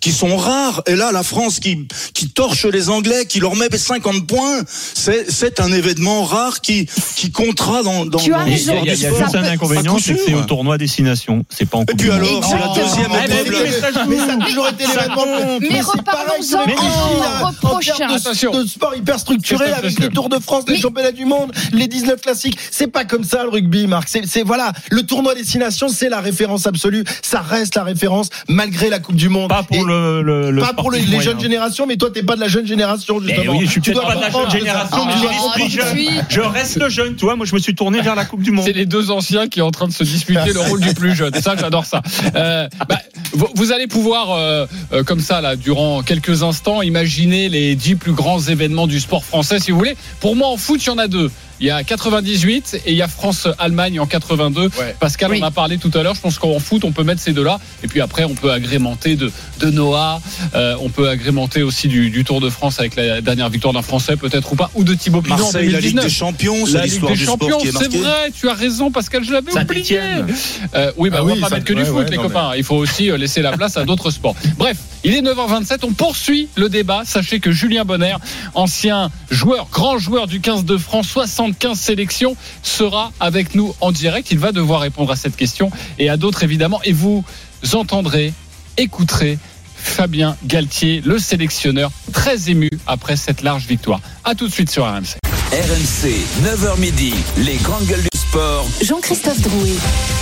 [0.00, 0.82] qui sont rares.
[0.86, 5.30] Et là, la France qui qui torche les Anglais, qui leur met 50 points, c'est
[5.30, 8.54] c'est un événement rare qui qui comptera dans dans, Tu as dans Il y a,
[8.54, 8.72] raison.
[8.82, 11.44] il y a- y a juste un inconvénient, c'est que c'est au tournoi destination.
[11.48, 14.08] C'est pas en Et puis alors, c'est la deuxième ben, épreuve.
[14.08, 15.58] mais- ça a toujours été l'événement.
[15.60, 17.94] Mais reparlons-en en prochain.
[17.96, 18.14] termes
[18.62, 21.86] de- sport hyper structuré avec les Tours de France, les Mais- championnats du monde, les
[21.88, 22.58] 19 classiques.
[22.70, 24.08] C'est pas comme ça le rugby, Marc.
[24.08, 27.04] C'est, c'est voilà, le tournoi destination, c'est la référence absolue.
[27.22, 29.31] Ça reste la référence malgré la Coupe du Monde.
[29.48, 32.40] Pas pour le, le, le pas pour les, jeunes générations, mais toi t'es pas de
[32.40, 33.58] la jeune génération Mais justement.
[33.58, 36.24] oui, je suis Tu dois pas de la jeune génération, mais Ah, j'ai ah, jeune.
[36.28, 37.36] Je reste jeune, tu vois.
[37.36, 38.64] Moi, je me suis tourné vers la Coupe du Monde.
[38.64, 41.14] C'est les deux anciens qui sont en train de se disputer le rôle du plus
[41.14, 41.34] jeune.
[41.40, 42.02] Ça, j'adore ça.
[42.34, 42.98] Euh, bah,
[43.32, 47.96] vous, vous allez pouvoir, euh, euh, comme ça, là, durant quelques instants, imaginer les dix
[47.96, 49.96] plus grands événements du sport français, si vous voulez.
[50.20, 51.30] Pour moi, en foot, il y en a deux.
[51.60, 54.62] Il y a 98 et il y a France-Allemagne en 82.
[54.62, 54.96] Ouais.
[54.98, 55.42] Pascal Oui.
[55.42, 56.14] en a parlé tout à l'heure.
[56.14, 57.60] Je pense qu'en foot, on peut mettre ces deux-là.
[57.82, 60.20] Et puis après, on peut agrémenter de, de Noah.
[60.54, 63.82] Euh, on peut agrémenter aussi du, du Tour de France avec la dernière victoire d'un
[63.82, 66.04] Français, peut-être ou pas, ou de Thibaut Pinot en Marseille, la Ligue 2019.
[66.04, 68.90] des Champions, c'est La Ligue l'histoire des Champions, qui est c'est vrai, tu as raison
[68.90, 69.98] Pascal, je l'avais oublié.
[70.74, 72.16] Euh, oui, bah, Ah on va pas ça- mettre que du ouais, foot, ouais, les
[72.16, 72.52] non, copains.
[72.56, 74.34] Il faut aussi euh, laisser la place à d'autres sports.
[74.56, 77.02] Bref, il est 9h27, on poursuit le débat.
[77.04, 78.14] Sachez que Julien Bonner,
[78.54, 81.08] ancien joueur, grand joueur du 15 de France,
[81.42, 84.30] 75 sélections, sera avec nous en direct.
[84.30, 86.80] Il va devoir répondre à cette question et à d'autres évidemment.
[86.84, 87.24] Et vous
[87.72, 88.32] entendrez,
[88.76, 89.38] écouterez
[89.74, 94.00] Fabien Galtier, le sélectionneur, très ému après cette large victoire.
[94.22, 95.18] À tout de suite sur RMC.
[95.50, 98.66] RMC, 9h midi, les grandes gueules sport.
[98.80, 99.76] Jean-Christophe Drouet.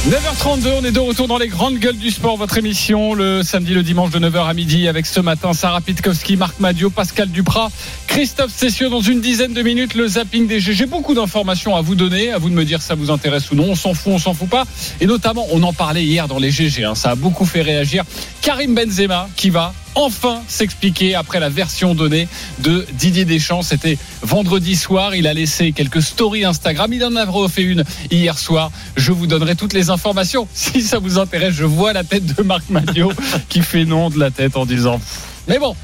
[0.09, 3.73] 9h32, on est de retour dans les grandes gueules du sport, votre émission le samedi,
[3.73, 7.70] le dimanche de 9h à midi avec ce matin Sarah Pitkowski, Marc Madio, Pascal Duprat,
[8.09, 10.73] Christophe Cessieux dans une dizaine de minutes, le zapping des G.
[10.73, 13.49] J'ai beaucoup d'informations à vous donner, à vous de me dire si ça vous intéresse
[13.53, 14.64] ou non, on s'en fout, on s'en fout pas.
[15.01, 18.03] Et notamment, on en parlait hier dans les GG, hein, ça a beaucoup fait réagir.
[18.42, 23.62] Karim Benzema qui va enfin s'expliquer après la version donnée de Didier Deschamps.
[23.62, 25.14] C'était vendredi soir.
[25.14, 26.92] Il a laissé quelques stories Instagram.
[26.92, 28.70] Il en a refait une hier soir.
[28.96, 30.48] Je vous donnerai toutes les informations.
[30.70, 33.12] Si ça vous intéresse, je vois la tête de Marc Madio
[33.48, 35.00] qui fait non de la tête en disant.
[35.48, 35.74] Mais bon.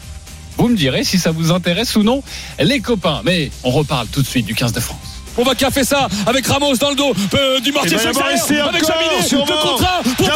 [0.59, 2.22] Vous me direz si ça vous intéresse ou non,
[2.59, 3.20] les copains.
[3.24, 5.16] Mais on reparle tout de suite du 15 de France.
[5.37, 8.83] On va café ça avec Ramos dans le dos euh, du y avoir essai avec
[8.87, 10.26] Jaminet contrat pour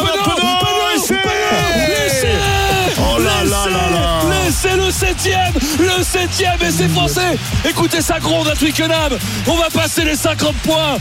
[3.51, 4.21] là.
[4.29, 7.37] L'essai, le septième le septième et c'est français.
[7.67, 9.17] Écoutez ça gronde à Twickenham.
[9.47, 10.97] On va passer les 50 points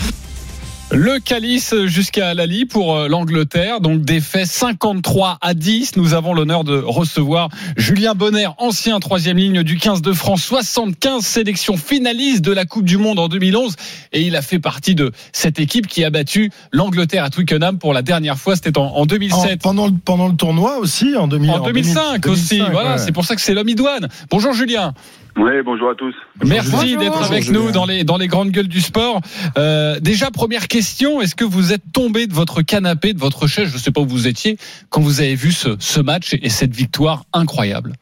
[0.93, 5.97] Le calice jusqu'à Lali pour euh, l'Angleterre, donc défait 53 à 10.
[5.97, 11.25] Nous avons l'honneur de recevoir Julien Bonner, ancien troisième ligne du 15 de France, 75
[11.25, 13.77] sélections finalistes de la Coupe du Monde en 2011,
[14.13, 17.95] et il a fait partie de cette équipe qui a battu l'Angleterre à Twickenham pour
[17.95, 19.39] la dernière fois, c'était en, en 2007.
[19.39, 22.99] En- pendant, le, pendant le tournoi aussi, en, 2000, En 2005 aussi, 2005, voilà, ouais.
[22.99, 24.09] c'est pour ça que c'est l'homme idoine.
[24.29, 24.93] Bonjour Julien.
[25.37, 26.15] Oui, bonjour à tous.
[26.45, 29.21] Merci d'être avec nous dans les, dans les grandes gueules du sport.
[29.57, 33.69] Euh, déjà, première question, est-ce que vous êtes tombé de votre canapé, de votre chaise,
[33.69, 34.57] je ne sais pas où vous étiez,
[34.91, 37.93] quand vous avez vu ce, ce match et cette victoire incroyable?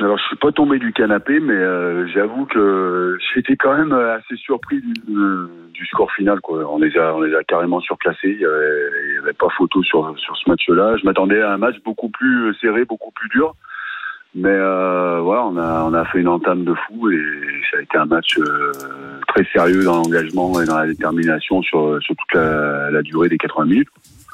[0.00, 4.36] Alors, je suis pas tombé du canapé, mais euh, j'avoue que j'étais quand même assez
[4.36, 6.40] surpris du, euh, du score final.
[6.40, 6.64] Quoi.
[6.68, 8.18] On les a, on les a carrément surclassés.
[8.24, 10.96] Il y avait, il y avait pas photo sur sur ce match-là.
[10.96, 13.54] Je m'attendais à un match beaucoup plus serré, beaucoup plus dur.
[14.34, 17.20] Mais euh, voilà, on a, on a fait une entame de fou et
[17.70, 18.72] ça a été un match euh,
[19.28, 23.36] très sérieux dans l'engagement et dans la détermination sur, sur toute la, la durée des
[23.36, 23.88] 80 minutes.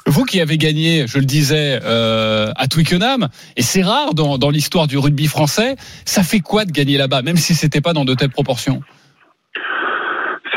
[0.05, 4.49] Vous qui avez gagné, je le disais, euh, à Twickenham, et c'est rare dans, dans
[4.49, 8.05] l'histoire du rugby français, ça fait quoi de gagner là-bas, même si c'était pas dans
[8.05, 8.81] de telles proportions?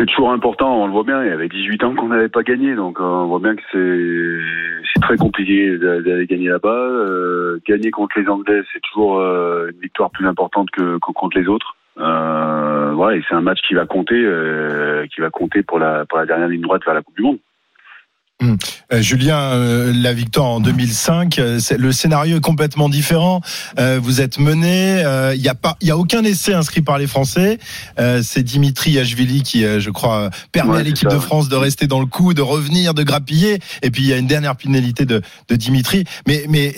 [0.03, 1.23] C'est toujours important, on le voit bien.
[1.23, 3.63] Il y avait 18 ans qu'on n'avait pas gagné, donc euh, on voit bien que
[3.73, 6.71] c'est très compliqué d'aller gagner là-bas.
[6.71, 11.39] Euh, gagner contre les Anglais, c'est toujours euh, une victoire plus importante que, que contre
[11.39, 11.77] les autres.
[11.99, 16.05] Euh, voilà, et c'est un match qui va compter, euh, qui va compter pour la
[16.05, 17.39] pour la dernière ligne droite vers la Coupe du Monde.
[18.43, 18.57] Hum.
[18.93, 23.41] Euh, Julien, euh, la victoire en 2005, euh, le scénario est complètement différent.
[23.79, 25.03] Euh, vous êtes mené,
[25.35, 27.59] il n'y a pas, il y a aucun essai inscrit par les Français.
[27.99, 31.19] Euh, c'est Dimitri Ashvili qui, euh, je crois, permet Ouais, à l'équipe de.
[31.23, 33.61] France de rester dans le coup, de revenir, de grappiller.
[33.83, 36.05] Et puis il y a une dernière pénalité de, de Dimitri.
[36.27, 36.75] Mais, mais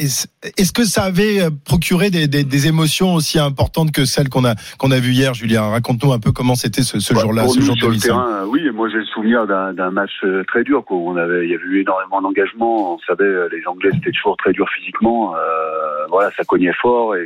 [0.58, 4.44] est-ce que ça avait euh, procuré des, des, des émotions aussi importantes que celles qu'on
[4.44, 5.62] a qu'on a vues hier, Julien?
[5.62, 8.06] Raconte-nous un peu comment c'était ce, ce jour-là, ce jour de sur le 2005.
[8.08, 10.84] terrain, euh, oui, moi j'ai le souvenir d'un match euh, très dur.
[10.84, 10.96] Quoi.
[10.96, 12.94] où On avait, y avait eu énormément d'engagement.
[12.94, 15.34] On savait, euh, les Anglais c'était toujours très dur physiquement.
[15.36, 17.24] Euh, voilà, ça cognait fort et,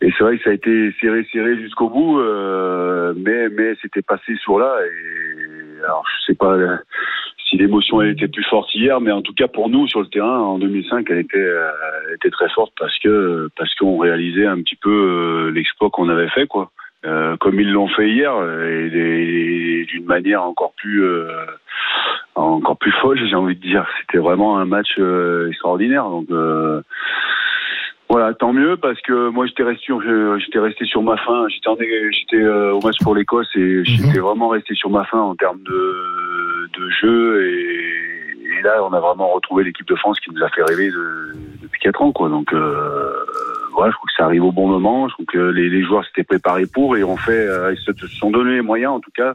[0.00, 2.20] et c'est vrai que ça a été serré, serré jusqu'au bout.
[2.20, 4.76] euh, mais mais c'était passé sur là.
[4.84, 6.56] Et alors je sais pas
[7.48, 10.38] si l'émotion était plus forte hier, mais en tout cas pour nous sur le terrain
[10.38, 11.50] en 2005, elle était,
[12.14, 16.46] était très forte parce que parce qu'on réalisait un petit peu l'exploit qu'on avait fait
[16.46, 16.70] quoi.
[17.06, 18.32] Euh, comme ils l'ont fait hier
[18.64, 18.86] et,
[19.82, 21.30] et d'une manière encore plus euh,
[22.34, 23.86] encore plus folle j'ai envie de dire.
[24.00, 26.04] C'était vraiment un match euh, extraordinaire.
[26.08, 26.82] Donc euh,
[28.08, 30.00] voilà tant mieux parce que moi j'étais resté sur
[30.40, 34.74] j'étais resté sur ma fin j'étais j'étais au match pour l'Écosse et j'étais vraiment resté
[34.74, 37.46] sur ma fin en termes de de jeu.
[37.46, 40.90] Et, et là on a vraiment retrouvé l'équipe de France qui nous a fait rêver
[40.90, 41.32] de-
[41.62, 42.28] depuis quatre ans quoi.
[42.28, 43.12] Donc euh,
[43.86, 45.08] je trouve que ça arrive au bon moment.
[45.08, 47.92] Je trouve que les, les joueurs s'étaient préparés pour et ont fait, euh, ils se
[47.92, 49.34] se sont donné les moyens, en tout cas,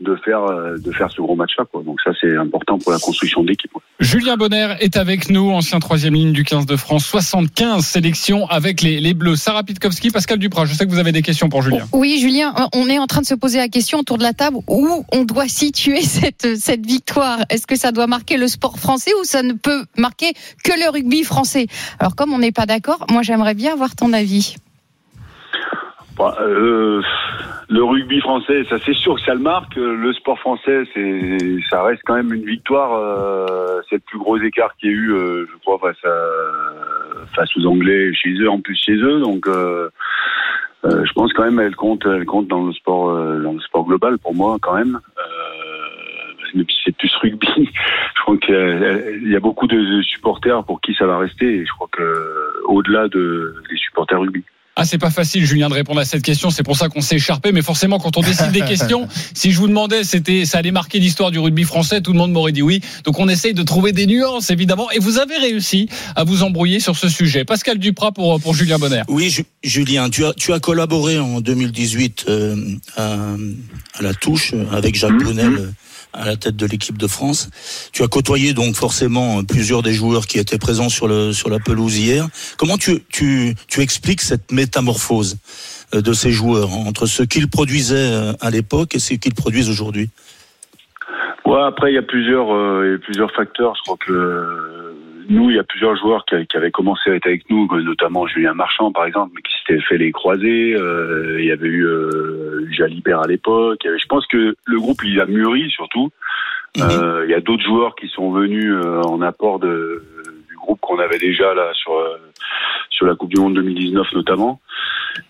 [0.00, 1.64] de faire euh, de faire ce gros match-là.
[1.70, 1.82] Quoi.
[1.82, 3.70] Donc ça, c'est important pour la construction de l'équipe.
[3.98, 8.82] Julien Bonner est avec nous, ancien troisième ligne du 15 de France, 75 sélections avec
[8.82, 9.36] les, les Bleus.
[9.36, 11.86] Sarah Pitkowski, Pascal Duprat, je sais que vous avez des questions pour Julien.
[11.92, 14.58] Oui, Julien, on est en train de se poser la question autour de la table
[14.68, 17.38] où on doit situer cette, cette victoire.
[17.48, 20.32] Est-ce que ça doit marquer le sport français ou ça ne peut marquer
[20.62, 21.66] que le rugby français?
[21.98, 24.56] Alors, comme on n'est pas d'accord, moi j'aimerais bien avoir ton avis.
[26.20, 27.02] Euh,
[27.68, 29.76] le rugby français, ça c'est sûr que ça le marque.
[29.76, 32.94] Le sport français, c'est ça reste quand même une victoire.
[32.94, 37.34] Euh, c'est le plus gros écart qu'il y a eu, euh, je crois, face à
[37.34, 39.20] face aux Anglais chez eux, en plus chez eux.
[39.20, 39.46] Donc,
[40.84, 44.18] je pense quand même elle compte, elle compte dans le sport, dans le sport global
[44.18, 45.00] pour moi quand même.
[46.54, 51.06] Si c'est plus rugby, je crois qu'il y a beaucoup de supporters pour qui ça
[51.06, 51.66] va rester.
[51.66, 54.42] Je crois que au-delà de des supporters rugby.
[54.78, 56.50] Ah, c'est pas facile, Julien, de répondre à cette question.
[56.50, 57.50] C'est pour ça qu'on s'est écharpé.
[57.50, 60.98] Mais forcément, quand on décide des questions, si je vous demandais, c'était, ça allait marquer
[60.98, 62.82] l'histoire du rugby français, tout le monde m'aurait dit oui.
[63.04, 64.90] Donc, on essaye de trouver des nuances, évidemment.
[64.90, 67.46] Et vous avez réussi à vous embrouiller sur ce sujet.
[67.46, 69.00] Pascal Duprat pour, pour Julien Bonner.
[69.08, 72.56] Oui, Ju- Julien, tu as, tu as collaboré en 2018 euh,
[72.98, 73.14] à,
[73.94, 75.70] à la touche avec Jacques Brunel euh,
[76.16, 77.50] à la tête de l'équipe de France.
[77.92, 82.26] Tu as côtoyé donc forcément plusieurs des joueurs qui étaient présents sur, la pelouse hier.
[82.56, 85.36] Comment tu, expliques cette métamorphose
[85.94, 89.70] euh, de ces joueurs entre ce qu'ils produisaient euh, à l'époque et ce qu'ils produisent
[89.70, 90.10] aujourd'hui?
[91.44, 93.74] Ouais, après il y a plusieurs, euh, plusieurs facteurs.
[93.76, 94.75] Je crois que
[95.28, 98.26] nous, il y a plusieurs joueurs qui, qui avaient commencé à être avec nous, notamment
[98.26, 100.74] Julien Marchand par exemple, mais qui s'étaient fait les croisés.
[100.74, 103.80] Euh, il y avait eu euh, Jalibert à l'époque.
[103.84, 106.10] Je pense que le groupe il a mûri surtout.
[106.78, 110.02] Euh, il y a d'autres joueurs qui sont venus euh, en apport de,
[110.50, 112.16] du groupe qu'on avait déjà là sur euh,
[112.90, 114.60] sur la Coupe du Monde 2019 notamment.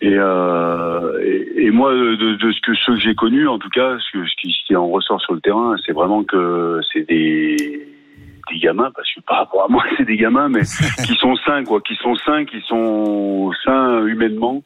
[0.00, 3.68] Et, euh, et, et moi, de, de ce que ceux que j'ai connus, en tout
[3.68, 6.80] cas, ce, que- ce qui, ce qui en ressort sur le terrain, c'est vraiment que
[6.92, 7.86] c'est des
[8.50, 10.62] des gamins, parce que par rapport à moi, c'est des gamins, mais
[11.04, 14.62] qui sont sains, quoi, qui sont sains, qui sont sains humainement.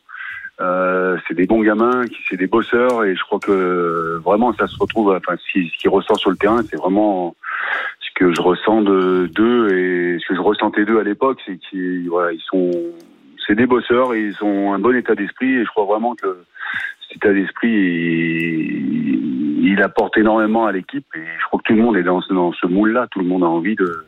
[0.61, 4.77] Euh, c'est des bons gamins, c'est des bosseurs, et je crois que vraiment ça se
[4.79, 5.11] retrouve.
[5.17, 7.35] Enfin, ce qui, ressort sur le terrain, c'est vraiment
[8.01, 11.57] ce que je ressens de d'eux et ce que je ressentais d'eux à l'époque, c'est
[11.57, 12.71] qu'ils voilà, ils sont
[13.47, 16.45] c'est des bosseurs ils ont un bon état d'esprit et je crois vraiment que
[17.09, 17.71] cet état d'esprit
[19.63, 22.33] il, apporte énormément à l'équipe et je crois que tout le monde est dans ce,
[22.33, 24.07] dans ce moule-là, tout le monde a envie de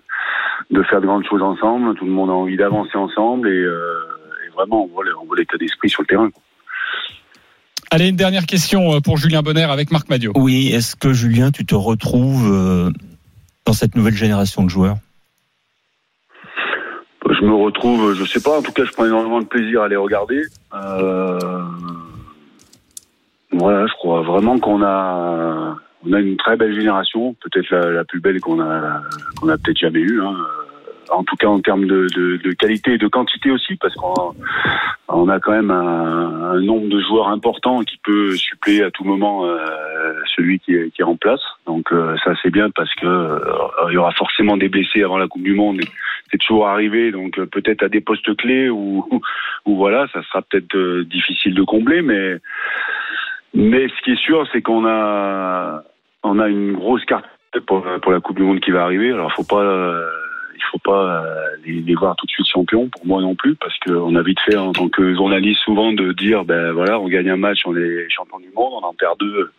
[0.71, 4.01] de faire de grandes choses ensemble, tout le monde a envie d'avancer ensemble et, euh,
[4.47, 6.31] et vraiment on voit, le- on voit l'état d'esprit sur le terrain.
[6.31, 6.41] quoi.
[7.91, 10.33] Allez, une dernière question euh, pour Julien Bonner avec Marc Madio.
[10.37, 12.91] Oui, est-ce que Julien, tu te retrouves euh,
[13.67, 14.97] dans cette nouvelle génération de joueurs?
[17.29, 19.89] Je me retrouve, je sais pas, en tout cas je prends énormément de plaisir à
[19.89, 20.43] les regarder.
[20.75, 21.39] Euh,
[23.63, 28.21] voilà, je crois vraiment qu'on a, on a une très belle génération, peut-être la, plus
[28.21, 29.01] belle qu'on a,
[29.41, 30.21] qu'on a peut-être jamais eue.
[30.21, 30.35] Hein.
[31.11, 34.35] En tout cas en termes de, de, de qualité et de quantité aussi, parce qu'on
[35.09, 39.05] on a quand même un, un nombre de joueurs importants qui peut suppléer à tout
[39.05, 39.59] moment euh,
[40.35, 41.43] celui qui est, qui en place.
[41.67, 43.39] Donc euh, ça c'est bien parce que euh,
[43.91, 45.81] il y aura forcément des blessés avant la Coupe du Monde.
[46.31, 49.05] C'est toujours arrivé, donc euh, peut-être à des postes clés ou
[49.67, 52.39] voilà, ça sera peut-être euh, difficile de combler, mais
[53.55, 55.83] mais ce qui est sûr, c'est qu'on a
[56.23, 57.27] on a une grosse carte
[57.67, 59.11] pour, pour la Coupe du Monde qui va arriver.
[59.13, 60.09] Alors faut pas euh,
[60.63, 63.55] il faut pas euh, les, les voir tout de suite champions pour moi non plus
[63.57, 67.09] parce qu'on a vite fait en tant que journaliste souvent de dire ben voilà on
[67.09, 69.51] gagne un match on est champion du monde on en perd deux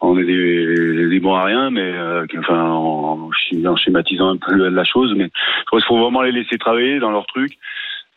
[0.00, 3.30] on est des, des bons à rien mais euh, enfin en,
[3.64, 5.30] en schématisant un peu la chose mais
[5.70, 7.52] qu'il faut vraiment les laisser travailler dans leur truc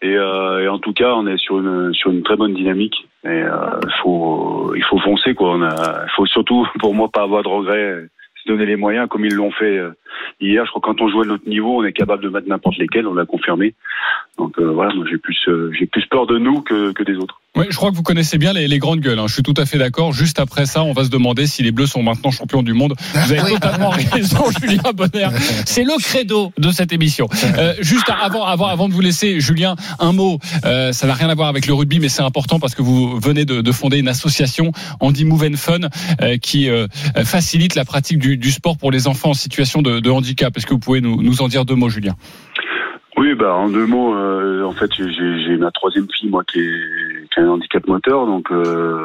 [0.01, 3.07] et, euh, et en tout cas on est sur une sur une très bonne dynamique
[3.25, 5.51] et euh, faut il faut foncer quoi.
[5.55, 8.07] On a faut surtout pour moi pas avoir de regrets
[8.43, 9.91] se donner les moyens comme ils l'ont fait euh,
[10.39, 10.65] hier.
[10.65, 12.77] Je crois que quand on joue à notre niveau, on est capable de mettre n'importe
[12.77, 13.73] lesquels, on l'a confirmé.
[14.37, 17.15] Donc euh, voilà, moi j'ai plus euh, j'ai plus peur de nous que, que des
[17.15, 17.39] autres.
[17.55, 19.19] Ouais, je crois que vous connaissez bien les, les grandes gueules.
[19.19, 19.27] Hein.
[19.27, 20.11] Je suis tout à fait d'accord.
[20.11, 22.95] Juste après ça, on va se demander si les Bleus sont maintenant champions du monde.
[23.13, 25.27] Vous avez totalement raison, Julien Bonner.
[25.67, 27.27] C'est le credo de cette émission.
[27.59, 30.39] Euh, juste avant, avant, avant de vous laisser, Julien, un mot.
[30.65, 33.19] Euh, ça n'a rien à voir avec le rugby, mais c'est important parce que vous
[33.19, 35.79] venez de, de fonder une association, Andy Move and Fun,
[36.21, 36.87] euh, qui euh,
[37.23, 40.55] facilite la pratique du, du, sport pour les enfants en situation de, de handicap.
[40.55, 42.13] Est-ce que vous pouvez nous, nous en dire deux mots, Julien?
[43.17, 47.29] Oui, bah en deux mots, euh, en fait, j'ai ma troisième fille, moi, qui, est,
[47.31, 48.97] qui a un handicap moteur, donc euh,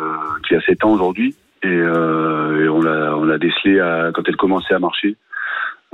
[0.47, 4.37] qui a 7 ans aujourd'hui, et, euh, et on l'a on décelé à, quand elle
[4.37, 5.17] commençait à marcher.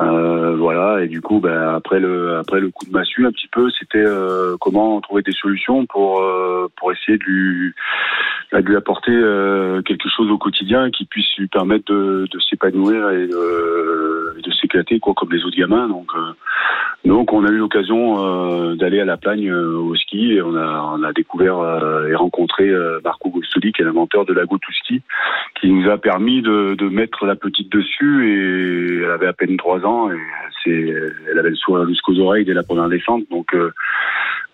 [0.00, 3.46] Euh, voilà, et du coup, bah, après le après le coup de massue, un petit
[3.46, 7.72] peu, c'était euh, comment trouver des solutions pour euh, pour essayer de lui
[8.52, 13.10] de lui apporter euh, quelque chose au quotidien qui puisse lui permettre de, de s'épanouir
[13.10, 15.88] et de, de s'éclater quoi comme les autres gamins.
[15.88, 16.32] Donc euh,
[17.04, 20.56] donc on a eu l'occasion euh, d'aller à la Plagne euh, au ski et on
[20.56, 24.46] a on a découvert euh, et rencontré euh, Marco Gostoli qui est l'inventeur de la
[24.46, 25.02] Go to Ski
[25.60, 29.58] qui nous a permis de, de mettre la petite dessus et elle avait à peine
[29.58, 30.16] trois ans et
[30.64, 30.94] c'est
[31.30, 33.24] elle avait le sourire jusqu'aux oreilles dès la première descente.
[33.30, 33.70] Donc euh,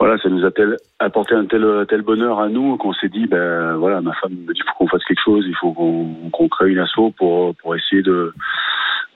[0.00, 3.26] voilà ça nous a tel, apporté un tel tel bonheur à nous qu'on s'est dit
[3.26, 6.48] ben voilà ma femme me dit faut qu'on fasse quelque chose il faut qu'on qu'on
[6.48, 8.32] crée une asso pour pour essayer de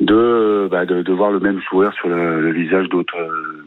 [0.00, 3.16] de, bah de, de voir le même sourire sur le, le visage d'autres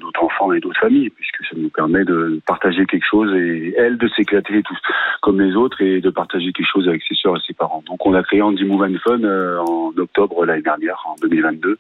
[0.02, 3.98] d'autres enfants et d'autres familles puisque ça nous permet de partager quelque chose et elle
[3.98, 4.78] de s'éclater tous
[5.22, 7.84] comme les autres et de partager quelque chose avec ses sœurs et ses parents.
[7.88, 11.78] Donc on a créé Andy Move Fun euh, en octobre l'année dernière en 2022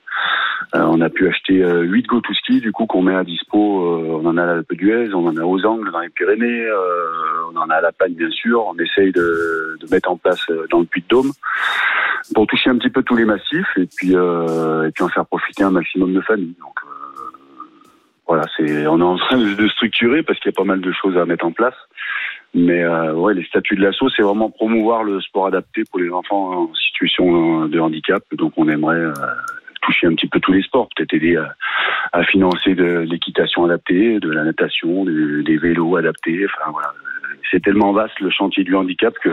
[0.75, 3.57] euh, on a pu acheter euh, 8 go ski du coup qu'on met à dispo
[3.57, 6.65] euh, on en a à l'Alpe d'Huez on en a aux Angles dans les Pyrénées
[6.65, 8.65] euh, on en a à la Pagne bien sûr.
[8.65, 11.31] On essaye de, de mettre en place euh, dans le Puy-de-Dôme
[12.33, 13.77] pour toucher un petit peu tous les massifs.
[13.77, 16.55] Et puis euh, et puis en faire profiter un maximum de familles.
[16.59, 16.97] Donc euh,
[18.27, 20.91] voilà, c'est on est en train de structurer parce qu'il y a pas mal de
[20.91, 21.75] choses à mettre en place.
[22.53, 26.09] Mais euh, ouais, les statuts de l'assaut, c'est vraiment promouvoir le sport adapté pour les
[26.09, 28.23] enfants en situation de handicap.
[28.31, 29.13] Donc on aimerait euh,
[29.81, 31.37] toucher un petit peu tous les sports, peut-être aider
[32.13, 36.45] à, financer de l'équitation adaptée, de la natation, de, des vélos adaptés.
[36.45, 36.93] Enfin voilà,
[37.51, 39.29] c'est tellement vaste le chantier du handicap que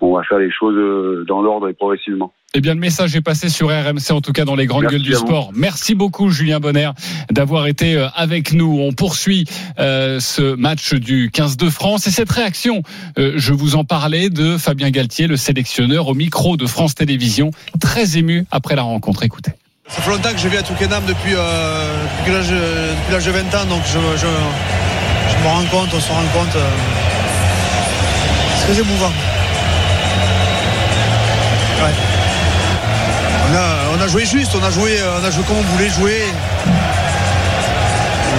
[0.00, 2.32] on va faire les choses euh, dans l'ordre et progressivement.
[2.54, 4.96] Eh bien, le message est passé sur RMC, en tout cas dans les grandes Merci
[4.96, 5.50] gueules du sport.
[5.54, 6.90] Merci beaucoup, Julien Bonner,
[7.30, 8.78] d'avoir été euh, avec nous.
[8.80, 9.44] On poursuit
[9.78, 12.82] euh, ce match du 15 de France et cette réaction,
[13.18, 17.50] euh, je vous en parlais, de Fabien Galtier, le sélectionneur au micro de France Télévisions,
[17.80, 19.24] très ému après la rencontre.
[19.24, 19.52] Écoutez.
[19.86, 23.30] Ça fait longtemps que je vis à Twickenham depuis, euh, depuis l'âge depuis l'âge de
[23.30, 26.56] 20 ans, donc je, je, je me rends compte, on se rend compte.
[26.56, 26.70] euh,
[28.56, 29.12] c'est très émouvant.
[31.84, 32.07] Ouais.
[33.98, 36.22] On a, joué juste, on a joué, euh, on a joué comme on voulait jouer.
[38.32, 38.36] Et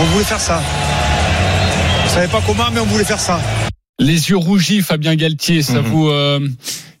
[0.00, 0.60] on voulait faire ça.
[2.04, 3.40] On savait pas comment, mais on voulait faire ça.
[4.00, 6.08] Les yeux rougis, Fabien Galtier, ça vous...
[6.08, 6.40] euh,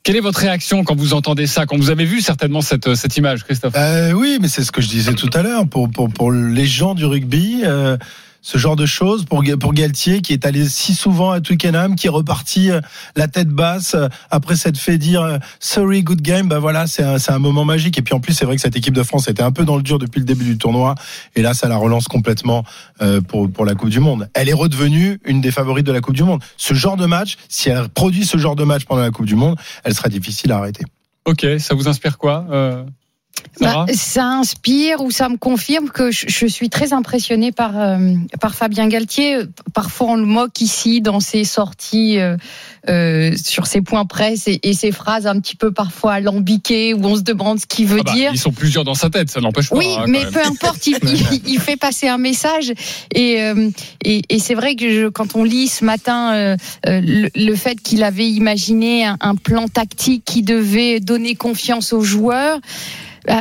[0.04, 3.16] quelle est votre réaction quand vous entendez ça, quand vous avez vu certainement cette, cette
[3.16, 3.74] image, Christophe?
[3.76, 5.66] Euh, oui, mais c'est ce que je disais tout à l'heure.
[5.66, 7.96] Pour, pour, pour les gens du rugby, euh,
[8.42, 12.08] ce genre de choses, pour, pour Galtier, qui est allé si souvent à Twickenham, qui
[12.08, 12.80] est reparti euh,
[13.16, 17.04] la tête basse, euh, après s'être fait dire euh, sorry, good game, bah voilà, c'est
[17.04, 17.98] un, un moment magique.
[17.98, 19.76] Et puis en plus, c'est vrai que cette équipe de France était un peu dans
[19.76, 20.96] le dur depuis le début du tournoi.
[21.36, 22.64] Et là, ça la relance complètement
[23.28, 24.28] pour, pour la Coupe du Monde.
[24.34, 26.42] Elle est redevenue une des favorites de la Coupe du Monde.
[26.56, 29.36] Ce genre de match, si elle produit ce genre de match pendant la Coupe du
[29.36, 30.84] Monde, elle sera difficile à arrêter.
[31.24, 32.84] Ok, ça vous inspire quoi euh,
[33.60, 37.78] Sarah Bah, ça inspire ou ça me confirme que je, je suis très impressionnée par
[37.78, 39.38] euh, par Fabien Galtier.
[39.74, 42.36] Parfois on le moque ici dans ses sorties euh,
[42.88, 47.04] euh, sur ses points presse et, et ses phrases un petit peu parfois alambiquées où
[47.04, 48.30] on se demande ce qu'il veut Ah bah, dire.
[48.34, 49.76] Ils sont plusieurs dans sa tête, ça n'empêche pas.
[49.76, 50.32] Oui, hein, mais même.
[50.32, 52.72] peu importe, il, il- il fait passer un message.
[53.14, 53.70] Et, euh,
[54.04, 57.54] et, et c'est vrai que je- quand on lit ce matin euh, euh, le, le
[57.56, 62.58] fait qu'il avait imaginé un, un plan tactique qui devait donner confiance aux joueurs,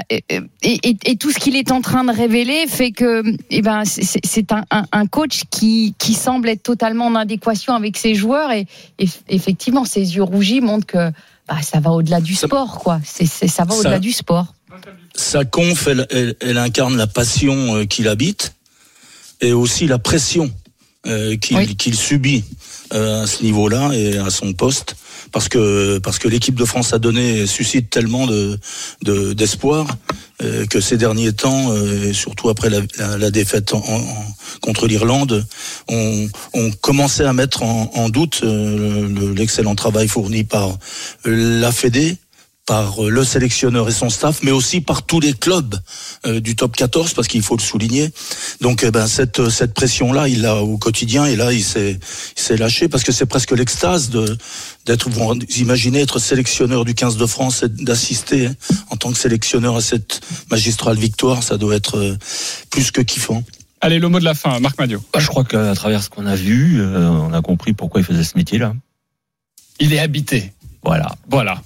[0.09, 0.23] et,
[0.61, 4.51] et- et tout ce qu'il est en train de révéler fait que eh ben, c'est-
[4.51, 8.67] un, un- un coach qui, qui semble être totalement en adéquation avec ses joueurs et,
[8.99, 11.11] et effectivement ses yeux rougis montrent que
[11.47, 12.99] bah, ça va au-delà du sport quoi.
[13.47, 14.53] Ça va au-delà du sport.
[15.15, 18.53] Sa conf, elle, elle- elle incarne la passion euh, qu'il habite
[19.41, 20.51] et aussi la pression
[21.07, 22.60] euh, qu'il subit euh,
[22.91, 24.95] à ce niveau-là et à son poste.
[25.31, 28.57] Parce que, parce que l'équipe de France a donné suscite tellement de
[29.03, 29.87] de- d'espoir
[30.41, 33.71] euh, que ces derniers temps, euh, et surtout après la, la- défaite
[34.61, 35.45] contre l'Irlande,
[35.87, 40.77] on, on commençait à mettre en, doute euh, le- l'excellent travail fourni par
[41.23, 42.17] la Fédé,
[42.65, 45.75] par euh, le sélectionneur et son staff, mais aussi par tous les clubs
[46.25, 48.11] euh, du top 14, parce qu'il faut le souligner.
[48.61, 51.99] Donc, eh ben, cette, cette pression-là, il l'a au quotidien, et là, il s'est,
[52.37, 54.37] il s'est lâché, parce que c'est presque l'extase de,
[54.85, 58.55] d'être, vous imaginez être sélectionneur du 15 de France et d'assister hein,
[58.89, 62.17] en tant que sélectionneur à cette magistrale victoire, ça doit être euh,
[62.69, 63.43] plus que kiffant.
[63.81, 65.03] Allez, le mot de la fin, Marc Madio.
[65.11, 68.03] Bah, je crois qu'à travers ce qu'on a vu, euh, on a compris pourquoi il
[68.03, 68.73] faisait ce métier-là.
[69.79, 70.53] Il est habité.
[70.83, 71.15] Voilà.
[71.29, 71.61] Voilà.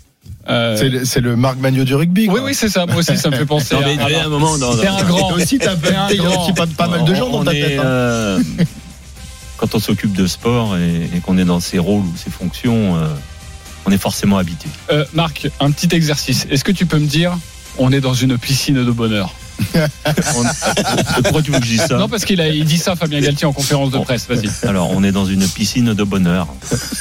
[0.47, 2.27] Euh, C'est le- Marc Magno du rugby.
[2.29, 2.85] Oui, oui, c'est ça.
[2.85, 3.73] Moi aussi, ça me fait penser.
[3.75, 5.29] Non, mais à, il y a un moment dans- C'est un grand.
[5.29, 6.43] Toi aussi, t'as C'est un il y a grand.
[6.43, 7.79] aussi pas, pas mal de gens dans ta est, tête.
[7.79, 7.83] hein.
[7.85, 8.39] euh,
[9.57, 12.95] quand on s'occupe de sport et, et qu'on est dans ses rôles ou ses fonctions,
[12.95, 13.07] euh,
[13.85, 14.67] on est forcément habité.
[14.91, 16.45] Euh, Marc, un petit exercice.
[16.51, 17.35] Est-ce que tu peux me dire,
[17.77, 19.44] on est dans une piscine de bonheur On-
[21.23, 23.19] Pourquoi tu veux que je dise ça Non, parce qu'il a, il dit ça, Fabien
[23.21, 24.27] Galtier, en conférence de presse.
[24.27, 24.49] Vas-y.
[24.67, 26.47] Alors, on est dans une piscine de bonheur.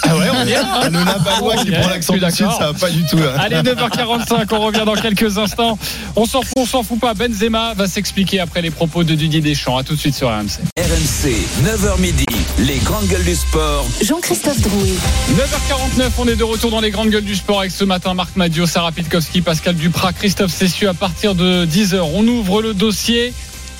[0.02, 0.56] Ah ouais, on y est.
[0.56, 3.18] Ah, le Lavallois qui prend l'accent du sud, ça va pas du tout.
[3.18, 3.36] hein.
[3.38, 5.78] Allez, 9h45, on revient dans quelques instants.
[6.16, 7.14] On s'en fout, on s'en fout pas.
[7.14, 9.76] Benzema va s'expliquer après les propos de Didier Deschamps.
[9.76, 10.60] À tout de suite sur RMC.
[10.78, 11.32] RMC,
[11.64, 12.26] 9h midi,
[12.58, 13.86] les grandes gueules du sport.
[14.02, 14.94] Jean-Christophe Drouet.
[15.36, 18.36] 9h49, on est de retour dans les grandes gueules du sport avec ce matin Marc
[18.36, 21.98] Madio, Sarah Pitkowski, Pascal Duprat, Christophe Cessieux à partir de 10h.
[22.14, 23.32] On ouvre le dossier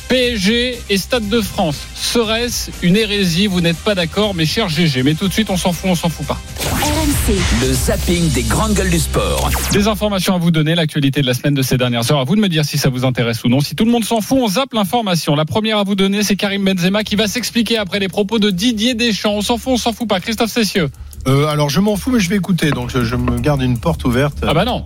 [0.08, 1.76] PSG et Stade de France.
[1.94, 5.02] Serait-ce une hérésie Vous n'êtes pas d'accord, mes chers GG.
[5.02, 6.38] Mais tout de suite, on s'en fout, on s'en fout pas.
[6.60, 7.34] RMC.
[7.62, 9.50] Le zapping des grandes gueules du sport.
[9.72, 12.20] Des informations à vous donner, l'actualité de la semaine de ces dernières heures.
[12.20, 13.60] À vous de me dire si ça vous intéresse ou non.
[13.60, 15.34] Si tout le monde s'en fout, on zappe l'information.
[15.34, 18.50] La première à vous donner, c'est Karim Benzema qui va s'expliquer après les propos de
[18.50, 19.34] Didier Deschamps.
[19.34, 20.20] On s'en fout, on s'en fout pas.
[20.20, 20.90] Christophe Cessieux.
[21.26, 23.78] Euh, alors je m'en fous, mais je vais écouter, donc je, je me garde une
[23.78, 24.36] porte ouverte.
[24.46, 24.84] Ah bah non.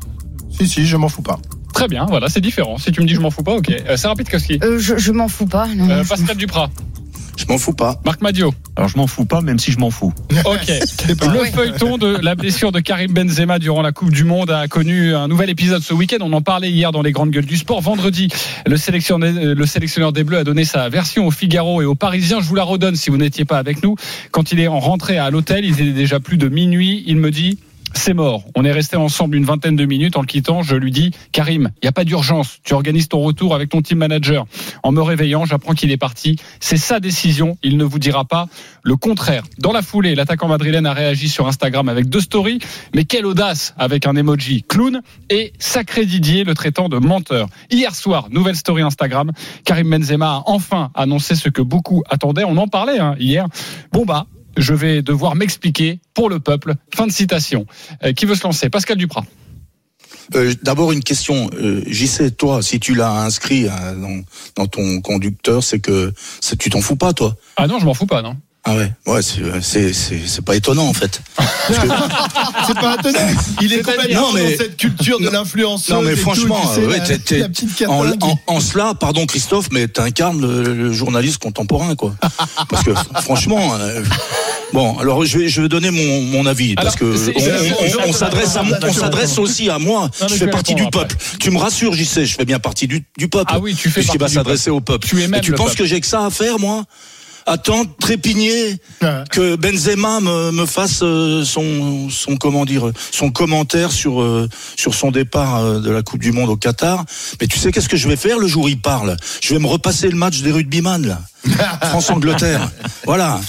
[0.57, 1.39] Si, si, je m'en fous pas.
[1.75, 2.79] Très bien, voilà, c'est différent.
[2.79, 3.71] Si tu me dis je m'en fous pas, ok.
[3.89, 4.59] Euh, Sarah Pitkowski.
[4.63, 5.67] Euh, je je m'en fous pas.
[5.69, 6.71] Non, Euh, je- Pascal Duprat.
[7.37, 8.01] Je m'en fous pas.
[8.05, 8.53] Marc Madio.
[8.75, 10.13] Alors, je m'en fous pas, même si je m'en fous.
[10.45, 10.73] Ok.
[11.09, 15.15] Le feuilleton de la blessure de Karim Benzema durant la Coupe du Monde a connu
[15.15, 16.17] un nouvel épisode ce week-end.
[16.21, 17.81] On en parlait hier dans les grandes gueules du sport.
[17.81, 18.27] Vendredi,
[18.67, 22.41] le sélectionneur, le sélectionneur des Bleus a donné sa version au Figaro et aux Parisiens.
[22.41, 23.95] Je vous la redonne si vous n'étiez pas avec nous.
[24.33, 27.05] Quand il est en rentrée à l'hôtel, il était déjà plus de minuit.
[27.07, 27.59] Il me dit.
[27.99, 28.45] C'est mort.
[28.55, 30.17] On est resté ensemble une vingtaine de minutes.
[30.17, 32.61] En le quittant, je lui dis Karim, il n'y a pas d'urgence.
[32.63, 34.47] Tu organises ton retour avec ton team manager.
[34.85, 36.37] En me réveillant, j'apprends qu'il est parti.
[36.61, 37.59] C'est sa décision.
[37.65, 38.47] Il ne vous dira pas
[38.85, 39.43] le contraire.
[39.59, 42.61] Dans la foulée, l'attaquant madrilène a réagi sur Instagram avec deux stories.
[42.95, 47.49] Mais quelle audace avec un emoji clown et sacré Didier le traitant de menteur.
[47.69, 49.33] Hier soir, nouvelle story Instagram.
[49.65, 52.45] Karim Benzema a enfin annoncé ce que beaucoup attendaient.
[52.45, 53.49] On en parlait hein, hier.
[53.91, 54.27] Bon bah.
[54.57, 56.75] Je vais devoir m'expliquer pour le peuple.
[56.95, 57.67] Fin de citation.
[58.03, 58.71] Euh, qui veut se lancer?
[58.71, 59.25] Pascal Duprat.
[60.35, 64.23] Euh, D'abord une question, euh, JC, toi, si tu l'as inscrit euh, dans,
[64.57, 66.13] dans ton conducteur, c'est que
[66.59, 67.37] tu t'en fous pas, toi?
[67.57, 68.37] Ah non, je m'en fous pas, non.
[68.71, 71.23] Ah ouais, ouais, c'est c'est c'est c'est pas étonnant en fait.
[71.37, 71.89] Parce que-
[72.67, 73.19] C'est pas étonnant.
[73.63, 75.89] Il est C'est-à-dire- complètement Non, mais- dans cette culture de l'influence.
[75.89, 79.25] non mais franchement, ouais, t'es- t'es- la petite en, catin qui- en, en cela, pardon
[79.27, 82.15] Christophe, mais t'incarnes le, le journaliste contemporain, quoi.
[82.69, 82.91] Parce que
[83.23, 84.03] franchement, euh,
[84.75, 87.35] bon, alors je vais je vais donner mon, mon avis parce que on, c'est-
[88.05, 90.11] on- on s'adresse à moi- on s'adresse aussi à moi.
[90.21, 91.17] Non, je fais partie du peuple.
[91.41, 93.51] Tu me rassures, j'y sais, je fais bien partie du, du peuple.
[93.55, 95.07] Ah oui, tu fais Puisqu'il partie va du s'adresser au peuple.
[95.09, 95.79] Tu es même Mais tu le penses peuple.
[95.79, 96.85] que j'ai que ça à faire, moi?
[97.49, 98.77] Attendre, trépigner,
[99.31, 104.95] que Benzema me, me fasse euh, son, son comment dire, son commentaire sur euh, sur
[104.95, 107.07] son départ euh, de la Coupe du Monde au Qatar.
[107.41, 109.17] Mais tu sais qu'est-ce que je vais faire le jour où il parle?
[109.41, 111.23] Je vais me repasser le match des rugbyman là,
[111.89, 112.71] France-Angleterre.
[113.07, 113.41] Voilà.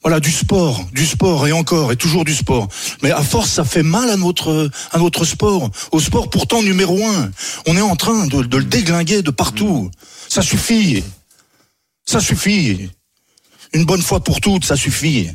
[0.00, 2.68] Voilà du sport, du sport et encore et toujours du sport.
[3.02, 7.04] Mais à force, ça fait mal à notre à notre sport, au sport pourtant numéro
[7.06, 7.30] un.
[7.66, 9.90] On est en train de, de le déglinguer de partout.
[10.30, 11.04] Ça suffit,
[12.06, 12.88] ça suffit.
[13.74, 15.28] Une bonne fois pour toutes, ça suffit.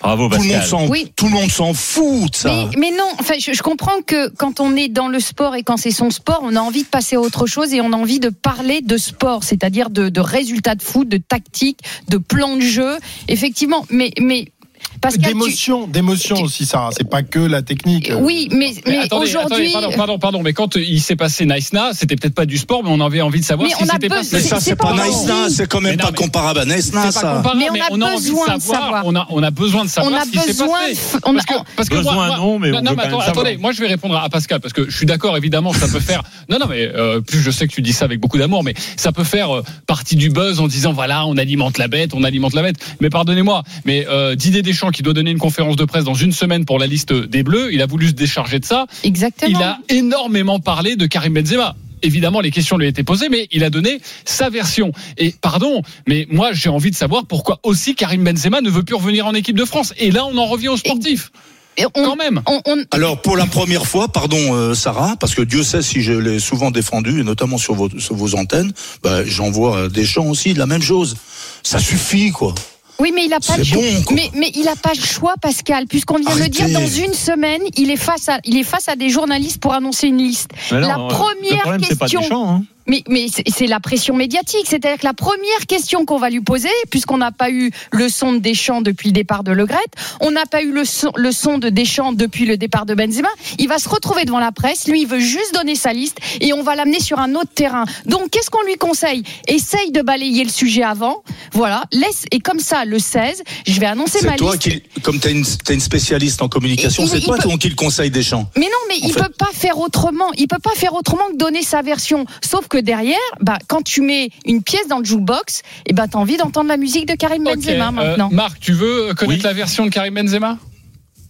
[0.00, 0.68] Bravo, Tout le monde Pascal.
[0.68, 1.12] s'en Oui.
[1.16, 2.48] tout le monde s'en fout de ça.
[2.76, 5.62] Mais, mais non, enfin, je, je comprends que quand on est dans le sport et
[5.62, 7.96] quand c'est son sport, on a envie de passer à autre chose et on a
[7.96, 12.56] envie de parler de sport, c'est-à-dire de, de résultats de foot, de tactique, de plan
[12.56, 13.84] de jeu, effectivement.
[13.90, 14.52] Mais, mais
[15.00, 16.90] Pascal, tu- D'émotion, d'émotion aussi, Sarah.
[16.96, 18.10] C'est pas que la technique.
[18.20, 19.72] Oui, mais, mais, attendez, aujourd'hui.
[19.72, 22.90] pardon, pardon, pardon, mais quand il s'est passé Naïsna, c'était peut-être pas du sport, mais
[22.90, 24.36] on avait envie de savoir Mais s'était besoin- passé.
[24.36, 24.94] Mais ça, c'est pas pas.
[24.96, 27.42] Naïsna, c'est quand même Mais non, pas mais- comparable à Naïsna, pas ça.
[27.56, 29.02] Mais on a envie de besoin de savoir.
[29.06, 30.78] On a, on a besoin de savoir On a ce qui s'est besoin
[31.24, 33.56] on a- parce que, parce que Besoin, moi, moi- non, mais on non, mais attendez,
[33.56, 36.22] moi je vais répondre à Pascal parce que je suis d'accord évidemment ça peut faire
[36.48, 38.74] non non mais euh, plus je sais que tu dis ça avec beaucoup d'amour mais
[38.96, 42.24] ça peut faire euh, partie du buzz en disant voilà on alimente la bête on
[42.24, 45.84] alimente la bête mais pardonnez-moi mais euh, Didier Deschamps qui doit donner une conférence de
[45.84, 48.64] presse dans une semaine pour la liste des Bleus il a voulu se décharger de
[48.64, 49.58] ça Exactement.
[49.58, 51.74] il a énormément parlé de Karim Benzema.
[52.02, 54.92] Évidemment, les questions lui ont été posées, mais il a donné sa version.
[55.16, 58.94] Et pardon, mais moi, j'ai envie de savoir pourquoi aussi Karim Benzema ne veut plus
[58.94, 59.92] revenir en équipe de France.
[59.98, 61.32] Et là, on en revient aux sportifs.
[61.76, 62.40] Et on- Quand même.
[62.46, 66.00] on- on- Alors pour la première fois, pardon euh, Sarah, parce que Dieu sait si
[66.02, 69.88] je l'ai souvent défendu, et notamment sur vos, sur vos antennes, bah, j'en vois euh,
[69.88, 71.16] des gens aussi, la même chose.
[71.64, 72.54] Ça suffit quoi.
[73.00, 73.80] Oui, mais il a pas le choix.
[73.80, 76.64] bon, mais, mais il a pas le choix, Pascal, puisqu'on vient de Arrêtez.
[76.64, 79.72] dire dans une semaine, il est face à, il est face à des journalistes pour
[79.72, 80.50] annoncer une liste.
[80.72, 82.20] Mais non, la première le problème, c'est pas question.
[82.20, 82.50] Deschamps.
[82.50, 82.64] Hein.
[82.88, 84.64] Mais, mais c'est la pression médiatique.
[84.66, 88.32] C'est-à-dire que la première question qu'on va lui poser, puisqu'on n'a pas eu le son
[88.32, 89.76] de Deschamps depuis le départ de Le Gret,
[90.20, 93.28] on n'a pas eu le son, le son de Deschamps depuis le départ de Benzema,
[93.58, 94.88] il va se retrouver devant la presse.
[94.88, 97.84] Lui, il veut juste donner sa liste et on va l'amener sur un autre terrain.
[98.06, 99.22] Donc, qu'est-ce qu'on lui conseille?
[99.46, 101.22] Essaye de balayer le sujet avant.
[101.52, 101.82] Voilà.
[101.92, 104.62] Laisse, et comme ça, le 16, je vais annoncer ma C'est toi liste.
[104.94, 108.10] qui, comme t'es une, t'es une spécialiste en communication, c'est toi peut- qui le conseille
[108.10, 108.48] des champs.
[108.56, 110.32] Mais non, mais En il fait- peut pas faire autrement.
[110.38, 112.24] Il peut pas faire autrement que donner sa version.
[112.42, 116.18] Sauf que derrière, bah, quand tu mets une pièce dans le jukebox, et ben, t'as
[116.18, 118.30] envie d'entendre la musique de Karim Benzema euh, maintenant.
[118.32, 119.40] Marc, tu veux connaître Oui.
[119.44, 120.58] la version de Karim Benzema?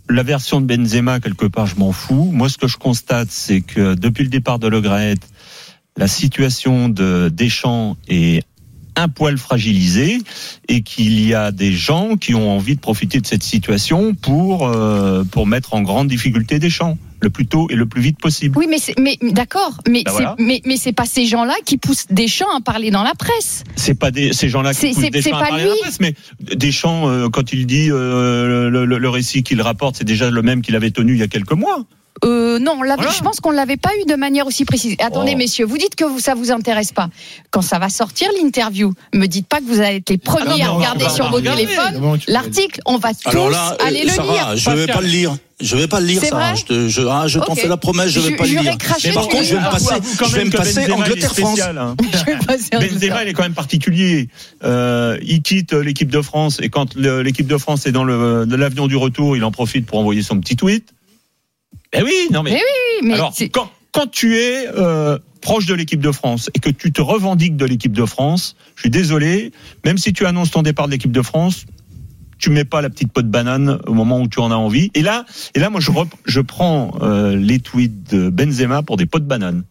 [0.09, 2.30] La version de Benzema, quelque part, je m'en fous.
[2.32, 5.16] Moi, ce que je constate, c'est que depuis le départ de Le Gret,
[5.99, 8.44] la situation de Deschamps est
[8.99, 10.18] un poil fragilisée
[10.68, 14.66] et qu'il y a des gens qui ont envie de profiter de cette situation pour
[14.68, 18.57] euh, pour mettre en grande difficulté Deschamps le plus tôt et le plus vite possible.
[18.57, 20.36] Oui, mais mais d'accord, mais Bah c'est, voilà.
[20.38, 23.64] mais, mais c'est pas ces gens-là qui poussent Deschamps à parler dans la presse.
[23.74, 26.14] C'est pas des, ces gens-là qui poussent Deschamps à parler à la presse, mais
[26.55, 30.42] Deschamps, euh, quand il dit euh, le, le- le récit qu'il rapporte, c'est déjà le
[30.42, 31.84] même qu'il avait tenu il y a quelques mois.
[32.24, 33.16] Euh, non, on l'avait- Voilà.
[33.16, 34.96] je pense qu'on l'avait pas eu de manière aussi précise.
[34.98, 35.38] Attendez, Oh.
[35.38, 37.08] messieurs, vous dites que vous, ça vous intéresse pas.
[37.50, 40.50] Quand ça va sortir l'interview, me dites pas que vous allez être les premiers Ah
[40.50, 42.80] non, mais à on regarder va sur vos téléphones l'article.
[42.86, 44.56] On va tous Alors là, euh, aller le Sarah, lire.
[44.56, 44.94] je vais Pascal.
[44.96, 45.36] pas le lire.
[45.60, 46.50] Je vais pas le lire, C'est Sarah.
[46.52, 48.50] vrai Je, te- je, ah, je t'en fais la promesse, je vais Je- pas le
[48.60, 48.78] lire.
[48.78, 49.94] craché Par contre, je vais me passer,
[50.24, 51.60] je vais me passer Benzema, il est Angleterre-France.
[51.60, 51.96] hein.
[52.80, 54.28] Vais Benzema, il est quand même particulier.
[54.64, 58.94] Euh, il quitte l'équipe de France et quand l'équipe de France est dans l'avion du
[58.96, 60.88] retour, il en profite pour envoyer son petit tweet.
[61.93, 62.51] Eh oui, non mais.
[62.53, 62.57] Mais
[63.03, 66.70] oui, mais alors, quand, quand tu es euh, proche de l'équipe de France et que
[66.70, 69.53] tu te revendiques de l'équipe de France, je suis désolé,
[69.84, 71.64] même si tu annonces ton départ de l'équipe de France,
[72.39, 74.91] tu mets pas la petite peau de banane au moment où tu en as envie.
[74.95, 75.24] Et là,
[75.55, 79.18] et là, moi, je, rep- je prends euh, les tweets de Benzema pour des pots
[79.18, 79.64] de banane.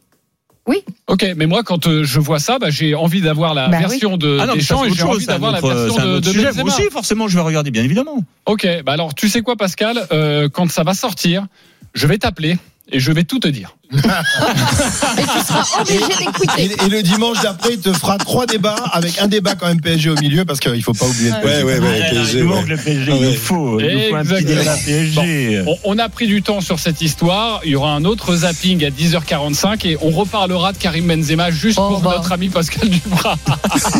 [1.10, 3.88] Ok, mais moi, quand euh, je vois ça, bah, j'ai envie d'avoir la Bah oui.
[3.88, 6.34] version de Ah non, Deschamps et j'ai envie d'avoir la version de, de.
[6.34, 6.64] Benzema.
[6.64, 8.22] Moi aussi, forcément, je vais regarder, bien évidemment.
[8.46, 10.06] Ok, bah alors tu sais quoi, Pascal?
[10.12, 11.48] Euh, Quand ça va sortir,
[11.98, 12.58] je vais t'appeler
[12.90, 13.76] et je vais tout te dire.
[13.94, 16.48] et tu seras obligé d'écouter.
[16.58, 19.80] Et, et le dimanche d'après, il te fera trois débats avec un débat quand même
[19.82, 21.64] PSG au milieu parce qu'il faut pas oublier PSG.
[21.64, 22.56] Ouais, ouais, ouais, Ah, PSG, il nous ouais.
[22.56, 24.60] manque le PSG, Ah il nous faut, il nous faut un petit Exactement.
[24.62, 25.64] débat PSG.
[25.68, 27.62] On, on a pris du temps sur cette histoire.
[27.66, 31.80] Il y aura un autre zapping à 10h45 et on reparlera de Karim Benzema juste
[31.82, 32.16] Oh, pour bah.
[32.18, 33.38] notre ami Pascal Dubras.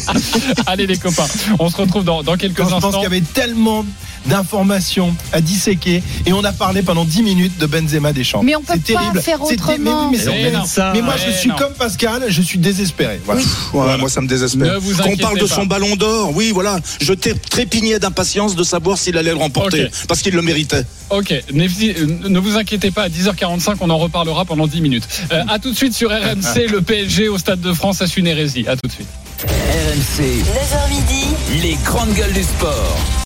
[0.66, 1.28] Allez les copains,
[1.60, 2.92] on se retrouve dans, dans quelques Quand je pense instants.
[3.00, 3.86] qu'il y avait tellement
[4.28, 8.44] d'informations à disséquer et on a parlé pendant 10 minutes de Benzema Deschamps.
[8.44, 9.22] Mais on peut pas terrible.
[9.22, 10.12] faire mais oui, autrement.
[10.12, 10.66] mais c'est- Mais non.
[10.66, 11.56] ça, mais moi je suis non.
[11.56, 13.20] comme Pascal, je suis désespéré.
[13.26, 13.42] Voilà.
[13.74, 14.76] Ouais, Moi, ça me désespère.
[14.78, 15.56] Inquiétez parle de pas.
[15.56, 16.80] son ballon d'or, oui, voilà.
[17.02, 20.84] Je t'ai trépignais d'impatience de savoir s'il allait le remporter, parce qu'il le méritait.
[21.10, 25.08] Ok, n'hésitez- ne vous inquiétez pas, à 10h45, on en reparlera pendant 10 minutes.
[25.32, 28.28] Euh, à tout de suite sur RMC, le PSG au Stade de France à une
[28.28, 28.66] hérésie.
[28.68, 29.08] À tout de suite.
[29.46, 31.28] RMC, 9h midi.
[31.62, 32.98] les grandes gueules du sport.